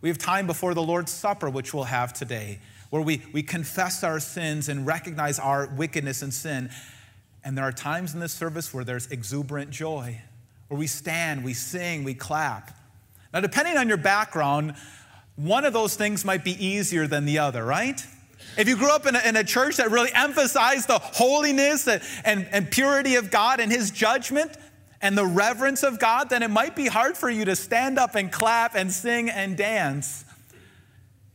We 0.01 0.09
have 0.09 0.17
time 0.17 0.45
before 0.45 0.73
the 0.73 0.83
Lord's 0.83 1.13
Supper, 1.13 1.49
which 1.49 1.73
we'll 1.73 1.85
have 1.85 2.11
today, 2.11 2.59
where 2.89 3.01
we, 3.01 3.21
we 3.31 3.43
confess 3.43 4.03
our 4.03 4.19
sins 4.19 4.67
and 4.67 4.85
recognize 4.85 5.39
our 5.39 5.67
wickedness 5.67 6.21
and 6.21 6.33
sin. 6.33 6.69
And 7.45 7.57
there 7.57 7.63
are 7.63 7.71
times 7.71 8.13
in 8.13 8.19
this 8.19 8.33
service 8.33 8.73
where 8.73 8.83
there's 8.83 9.07
exuberant 9.07 9.71
joy 9.71 10.21
where 10.67 10.77
we 10.77 10.87
stand, 10.87 11.43
we 11.43 11.53
sing, 11.53 12.03
we 12.03 12.13
clap. 12.13 12.77
Now, 13.33 13.39
depending 13.39 13.77
on 13.77 13.87
your 13.87 13.97
background, 13.97 14.75
one 15.35 15.65
of 15.65 15.73
those 15.73 15.95
things 15.95 16.25
might 16.25 16.43
be 16.43 16.63
easier 16.63 17.07
than 17.07 17.25
the 17.25 17.39
other, 17.39 17.63
right? 17.63 18.03
If 18.57 18.67
you 18.67 18.75
grew 18.75 18.91
up 18.91 19.05
in 19.05 19.15
a, 19.15 19.19
in 19.19 19.35
a 19.35 19.43
church 19.43 19.77
that 19.77 19.91
really 19.91 20.11
emphasized 20.13 20.87
the 20.87 20.99
holiness 20.99 21.87
and, 21.87 22.01
and, 22.25 22.47
and 22.51 22.71
purity 22.71 23.15
of 23.15 23.29
God 23.29 23.59
and 23.59 23.71
His 23.71 23.91
judgment 23.91 24.51
and 25.01 25.17
the 25.17 25.25
reverence 25.25 25.83
of 25.83 25.99
God, 25.99 26.29
then 26.29 26.41
it 26.41 26.49
might 26.49 26.75
be 26.75 26.87
hard 26.87 27.17
for 27.17 27.29
you 27.29 27.45
to 27.45 27.55
stand 27.55 27.99
up 27.99 28.15
and 28.15 28.31
clap 28.31 28.75
and 28.75 28.91
sing 28.91 29.29
and 29.29 29.55
dance. 29.55 30.25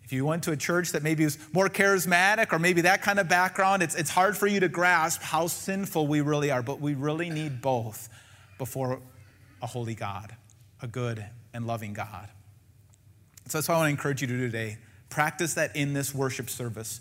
If 0.02 0.12
you 0.12 0.26
went 0.26 0.42
to 0.44 0.52
a 0.52 0.56
church 0.56 0.92
that 0.92 1.02
maybe 1.02 1.24
was 1.24 1.38
more 1.52 1.68
charismatic 1.68 2.52
or 2.52 2.58
maybe 2.58 2.82
that 2.82 3.02
kind 3.02 3.20
of 3.20 3.28
background, 3.28 3.82
it's, 3.82 3.94
it's 3.94 4.10
hard 4.10 4.36
for 4.36 4.46
you 4.46 4.60
to 4.60 4.68
grasp 4.68 5.22
how 5.22 5.46
sinful 5.46 6.06
we 6.06 6.20
really 6.20 6.50
are, 6.50 6.62
but 6.62 6.80
we 6.80 6.94
really 6.94 7.30
need 7.30 7.62
both 7.62 8.08
before 8.58 9.00
a 9.62 9.66
holy 9.66 9.94
God, 9.94 10.36
a 10.82 10.86
good 10.86 11.24
and 11.54 11.66
loving 11.66 11.94
God. 11.94 12.28
So 13.48 13.58
that's 13.58 13.68
what 13.68 13.76
I 13.76 13.78
want 13.78 13.86
to 13.86 13.90
encourage 13.90 14.20
you 14.20 14.26
to 14.26 14.32
do 14.32 14.46
today. 14.46 14.78
Practice 15.08 15.54
that 15.54 15.74
in 15.76 15.92
this 15.92 16.14
worship 16.14 16.50
service. 16.50 17.00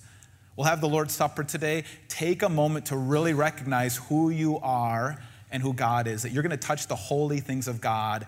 We'll 0.56 0.68
have 0.68 0.82
the 0.82 0.90
Lord's 0.90 1.14
Supper 1.14 1.44
today. 1.44 1.86
Take 2.08 2.44
a 2.44 2.50
moment 2.50 2.88
to 2.88 2.98
really 2.98 3.34
recognize 3.34 3.98
who 3.98 4.30
you 4.30 4.60
are 4.60 5.22
and 5.50 5.62
who 5.64 5.74
God 5.74 6.08
is, 6.08 6.24
that 6.24 6.32
you're 6.32 6.44
going 6.44 6.52
to 6.52 6.58
touch 6.58 6.88
the 6.88 6.96
holy 6.96 7.40
things 7.40 7.68
of 7.68 7.82
God, 7.82 8.26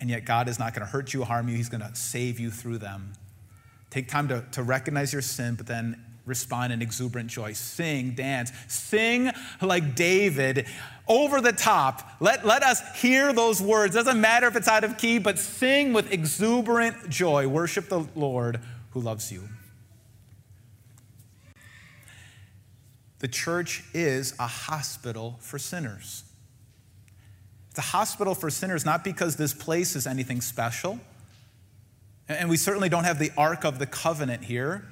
and 0.00 0.08
yet 0.08 0.24
God 0.24 0.48
is 0.48 0.58
not 0.58 0.74
going 0.74 0.86
to 0.86 0.90
hurt 0.90 1.12
you, 1.12 1.24
harm 1.24 1.48
you. 1.48 1.56
He's 1.56 1.68
going 1.68 1.80
to 1.80 1.94
save 1.94 2.38
you 2.38 2.50
through 2.50 2.78
them. 2.78 3.14
Take 3.90 4.08
time 4.08 4.28
to, 4.28 4.44
to 4.52 4.62
recognize 4.62 5.12
your 5.12 5.22
sin, 5.22 5.54
but 5.54 5.66
then 5.66 6.04
respond 6.26 6.72
in 6.72 6.82
exuberant 6.82 7.30
joy. 7.30 7.52
Sing, 7.54 8.10
dance, 8.10 8.52
sing 8.68 9.30
like 9.62 9.94
David 9.94 10.66
over 11.08 11.40
the 11.40 11.52
top. 11.52 12.10
Let, 12.20 12.44
let 12.44 12.62
us 12.62 12.82
hear 13.00 13.32
those 13.32 13.62
words. 13.62 13.94
Doesn't 13.94 14.20
matter 14.20 14.46
if 14.48 14.56
it's 14.56 14.68
out 14.68 14.84
of 14.84 14.98
key, 14.98 15.18
but 15.18 15.38
sing 15.38 15.92
with 15.92 16.12
exuberant 16.12 17.08
joy. 17.08 17.46
Worship 17.46 17.88
the 17.88 18.06
Lord 18.14 18.60
who 18.90 19.00
loves 19.00 19.32
you. 19.32 19.48
The 23.20 23.28
church 23.28 23.84
is 23.94 24.34
a 24.38 24.46
hospital 24.46 25.38
for 25.40 25.58
sinners. 25.58 26.24
It's 27.70 27.78
a 27.78 27.82
hospital 27.82 28.34
for 28.34 28.50
sinners 28.50 28.84
not 28.84 29.04
because 29.04 29.36
this 29.36 29.54
place 29.54 29.96
is 29.96 30.06
anything 30.06 30.40
special, 30.40 30.98
and 32.28 32.48
we 32.48 32.56
certainly 32.56 32.88
don't 32.88 33.04
have 33.04 33.18
the 33.18 33.30
Ark 33.36 33.64
of 33.64 33.78
the 33.78 33.86
Covenant 33.86 34.44
here. 34.44 34.84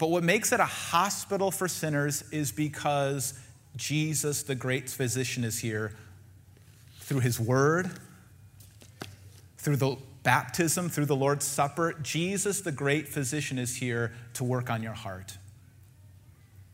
But 0.00 0.08
what 0.08 0.24
makes 0.24 0.50
it 0.50 0.60
a 0.60 0.64
hospital 0.64 1.50
for 1.50 1.68
sinners 1.68 2.24
is 2.32 2.52
because 2.52 3.34
Jesus, 3.76 4.42
the 4.42 4.54
great 4.54 4.88
physician, 4.88 5.44
is 5.44 5.58
here 5.58 5.92
through 7.00 7.20
his 7.20 7.38
word, 7.38 7.90
through 9.58 9.76
the 9.76 9.96
baptism, 10.22 10.88
through 10.88 11.04
the 11.04 11.14
Lord's 11.14 11.44
Supper. 11.44 11.92
Jesus, 12.00 12.62
the 12.62 12.72
great 12.72 13.08
physician, 13.08 13.58
is 13.58 13.76
here 13.76 14.12
to 14.34 14.42
work 14.42 14.70
on 14.70 14.82
your 14.82 14.94
heart. 14.94 15.36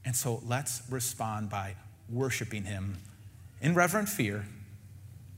And 0.05 0.15
so 0.15 0.41
let's 0.47 0.83
respond 0.89 1.51
by 1.51 1.75
worshiping 2.09 2.63
him 2.63 2.97
in 3.61 3.75
reverent 3.75 4.09
fear, 4.09 4.47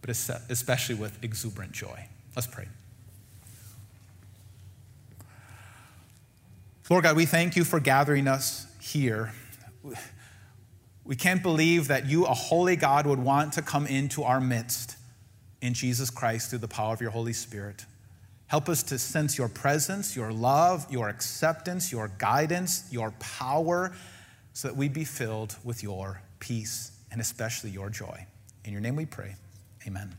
but 0.03 0.11
especially 0.11 0.94
with 0.94 1.24
exuberant 1.24 1.72
joy. 1.72 2.07
Let's 2.37 2.46
pray. 2.46 2.68
Lord 6.90 7.05
God, 7.05 7.16
we 7.16 7.27
thank 7.27 7.55
you 7.55 7.64
for 7.64 7.81
gathering 7.81 8.27
us 8.27 8.66
here. 8.81 9.33
We 11.05 11.16
can't 11.16 11.42
believe 11.42 11.88
that 11.88 12.07
you, 12.07 12.24
a 12.24 12.35
holy 12.35 12.77
God, 12.77 13.07
would 13.07 13.18
want 13.18 13.53
to 13.55 13.62
come 13.62 13.87
into 13.87 14.22
our 14.22 14.40
midst 14.40 14.96
in 15.61 15.74
Jesus 15.74 16.09
Christ 16.09 16.51
through 16.51 16.61
the 16.61 16.68
power 16.68 16.94
of 16.94 17.01
your 17.01 17.11
Holy 17.11 17.35
Spirit. 17.35 17.85
Help 18.46 18.70
us 18.70 18.83
to 18.85 18.98
sense 18.98 19.37
your 19.37 19.48
presence, 19.48 20.16
your 20.16 20.33
love, 20.33 20.87
your 20.90 21.11
acceptance, 21.11 21.92
your 21.92 22.11
guidance, 22.16 22.88
your 22.90 23.11
power, 23.18 23.92
so 24.55 24.68
that 24.68 24.77
we 24.77 24.88
be 24.88 25.05
filled 25.05 25.57
with 25.64 25.83
your 25.83 26.22
peace 26.40 26.92
and 27.11 27.20
especially 27.20 27.68
your 27.68 27.90
joy. 27.90 28.27
In 28.64 28.72
your 28.72 28.81
name 28.81 28.96
we 28.96 29.05
pray. 29.05 29.35
Amen. 29.87 30.14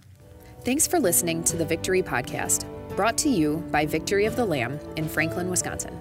Thanks 0.63 0.85
for 0.85 0.99
listening 0.99 1.43
to 1.45 1.57
the 1.57 1.65
Victory 1.65 2.03
Podcast, 2.03 2.65
brought 2.95 3.17
to 3.19 3.29
you 3.29 3.63
by 3.71 3.85
Victory 3.85 4.25
of 4.25 4.35
the 4.35 4.45
Lamb 4.45 4.79
in 4.95 5.07
Franklin, 5.07 5.49
Wisconsin. 5.49 5.97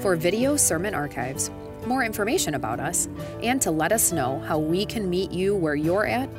For 0.00 0.16
video 0.16 0.56
sermon 0.56 0.94
archives, 0.94 1.50
more 1.86 2.04
information 2.04 2.54
about 2.54 2.80
us, 2.80 3.08
and 3.42 3.60
to 3.62 3.70
let 3.70 3.92
us 3.92 4.12
know 4.12 4.40
how 4.40 4.58
we 4.58 4.86
can 4.86 5.08
meet 5.08 5.30
you 5.30 5.54
where 5.54 5.74
you're 5.74 6.06
at, 6.06 6.30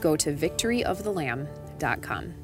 go 0.00 0.16
to 0.16 0.32
victoryofthelamb.com. 0.32 2.43